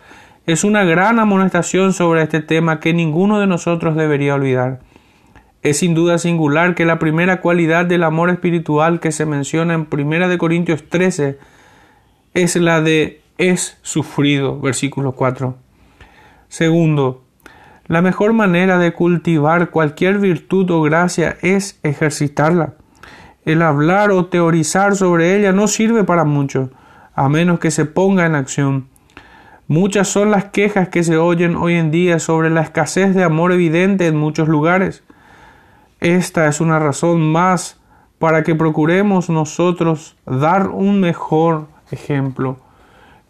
es 0.46 0.62
una 0.62 0.84
gran 0.84 1.18
amonestación 1.18 1.92
sobre 1.92 2.22
este 2.22 2.40
tema 2.40 2.80
que 2.80 2.94
ninguno 2.94 3.40
de 3.40 3.46
nosotros 3.46 3.96
debería 3.96 4.34
olvidar. 4.34 4.80
Es 5.62 5.78
sin 5.78 5.94
duda 5.94 6.18
singular 6.18 6.74
que 6.74 6.84
la 6.84 6.98
primera 6.98 7.40
cualidad 7.40 7.84
del 7.84 8.04
amor 8.04 8.30
espiritual 8.30 9.00
que 9.00 9.10
se 9.10 9.26
menciona 9.26 9.74
en 9.74 9.88
1 9.90 10.38
Corintios 10.38 10.88
13 10.88 11.38
es 12.34 12.56
la 12.56 12.80
de 12.80 13.22
es 13.38 13.78
sufrido, 13.82 14.60
versículo 14.60 15.12
4. 15.12 15.56
Segundo, 16.48 17.24
la 17.86 18.02
mejor 18.02 18.32
manera 18.34 18.78
de 18.78 18.92
cultivar 18.92 19.70
cualquier 19.70 20.18
virtud 20.18 20.70
o 20.70 20.82
gracia 20.82 21.38
es 21.42 21.80
ejercitarla. 21.82 22.74
El 23.44 23.62
hablar 23.62 24.10
o 24.10 24.26
teorizar 24.26 24.94
sobre 24.94 25.36
ella 25.36 25.52
no 25.52 25.68
sirve 25.68 26.04
para 26.04 26.24
mucho, 26.24 26.70
a 27.14 27.28
menos 27.28 27.58
que 27.58 27.70
se 27.70 27.84
ponga 27.84 28.26
en 28.26 28.34
acción. 28.34 28.88
Muchas 29.66 30.08
son 30.08 30.30
las 30.30 30.46
quejas 30.46 30.88
que 30.88 31.02
se 31.02 31.16
oyen 31.16 31.56
hoy 31.56 31.74
en 31.74 31.90
día 31.90 32.18
sobre 32.18 32.50
la 32.50 32.60
escasez 32.60 33.14
de 33.14 33.24
amor 33.24 33.52
evidente 33.52 34.06
en 34.06 34.16
muchos 34.16 34.48
lugares. 34.48 35.02
Esta 36.00 36.46
es 36.46 36.60
una 36.60 36.78
razón 36.78 37.32
más 37.32 37.80
para 38.18 38.42
que 38.42 38.54
procuremos 38.54 39.30
nosotros 39.30 40.16
dar 40.26 40.68
un 40.68 41.00
mejor 41.00 41.66
ejemplo, 41.90 42.58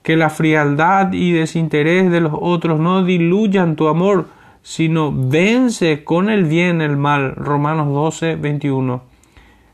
que 0.03 0.17
la 0.17 0.31
frialdad 0.31 1.13
y 1.13 1.33
desinterés 1.33 2.11
de 2.11 2.21
los 2.21 2.33
otros 2.35 2.81
no 2.81 3.05
diluyan 3.05 3.77
tu 3.77 3.89
amor, 3.89 4.27
sino 4.63 5.13
vence 5.15 6.05
con 6.05 6.29
el 6.29 6.45
bien 6.45 6.81
el 6.81 6.97
mal. 6.97 7.35
Romanos 7.37 7.89
12, 7.89 8.37
21. 8.37 9.03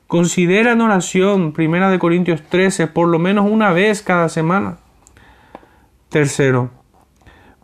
Considera 0.07 0.72
en 0.72 0.80
oración, 0.80 1.52
Primera 1.52 1.90
de 1.90 1.98
Corintios 1.98 2.42
13, 2.42 2.87
por 2.88 3.09
lo 3.09 3.18
menos 3.18 3.46
una 3.50 3.72
vez 3.72 4.02
cada 4.02 4.28
semana. 4.28 4.76
Tercero, 6.11 6.70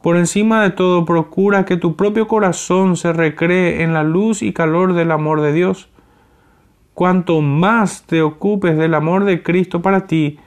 por 0.03 0.17
encima 0.17 0.63
de 0.63 0.71
todo, 0.71 1.05
procura 1.05 1.65
que 1.65 1.77
tu 1.77 1.95
propio 1.95 2.27
corazón 2.27 2.97
se 2.97 3.13
recree 3.13 3.83
en 3.83 3.93
la 3.93 4.03
luz 4.03 4.43
y 4.43 4.53
calor 4.53 4.95
del 4.95 5.11
amor 5.11 5.43
de 5.43 5.53
Dios. 5.53 5.91
Cuanto 6.95 7.41
más 7.43 8.05
te 8.07 8.23
ocupes 8.23 8.77
del 8.79 8.95
amor 8.95 9.25
de 9.25 9.43
Cristo 9.43 9.83
para 9.83 10.07
ti, 10.07 10.39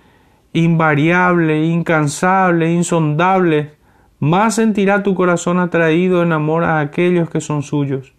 invariable, 0.53 1.65
incansable, 1.65 2.71
insondable, 2.71 3.73
más 4.19 4.55
sentirá 4.55 5.03
tu 5.03 5.15
corazón 5.15 5.59
atraído 5.59 6.23
en 6.23 6.31
amor 6.31 6.63
a 6.63 6.79
aquellos 6.79 7.29
que 7.29 7.41
son 7.41 7.61
suyos. 7.61 8.13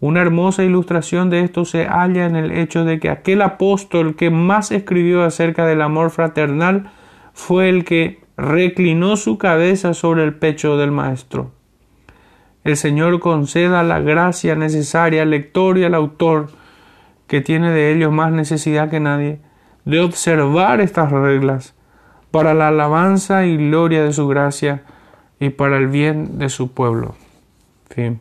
Una 0.00 0.20
hermosa 0.20 0.64
ilustración 0.64 1.30
de 1.30 1.40
esto 1.40 1.64
se 1.64 1.84
halla 1.84 2.26
en 2.26 2.34
el 2.34 2.50
hecho 2.50 2.84
de 2.84 2.98
que 2.98 3.08
aquel 3.08 3.40
apóstol 3.42 4.16
que 4.16 4.30
más 4.30 4.72
escribió 4.72 5.22
acerca 5.22 5.64
del 5.64 5.80
amor 5.80 6.10
fraternal 6.10 6.90
fue 7.34 7.68
el 7.68 7.84
que 7.84 8.21
reclinó 8.42 9.16
su 9.16 9.38
cabeza 9.38 9.94
sobre 9.94 10.24
el 10.24 10.34
pecho 10.34 10.76
del 10.76 10.90
Maestro. 10.90 11.52
El 12.64 12.76
Señor 12.76 13.20
conceda 13.20 13.84
la 13.84 14.00
gracia 14.00 14.56
necesaria 14.56 15.22
al 15.22 15.30
lector 15.30 15.78
y 15.78 15.84
al 15.84 15.94
autor, 15.94 16.48
que 17.28 17.40
tiene 17.40 17.70
de 17.70 17.92
ellos 17.92 18.12
más 18.12 18.32
necesidad 18.32 18.90
que 18.90 19.00
nadie, 19.00 19.40
de 19.84 20.00
observar 20.00 20.80
estas 20.80 21.12
reglas 21.12 21.74
para 22.32 22.52
la 22.52 22.68
alabanza 22.68 23.46
y 23.46 23.56
gloria 23.56 24.02
de 24.02 24.12
su 24.12 24.26
gracia 24.26 24.82
y 25.38 25.50
para 25.50 25.76
el 25.76 25.86
bien 25.86 26.38
de 26.38 26.48
su 26.48 26.72
pueblo. 26.72 27.14
Fin. 27.90 28.20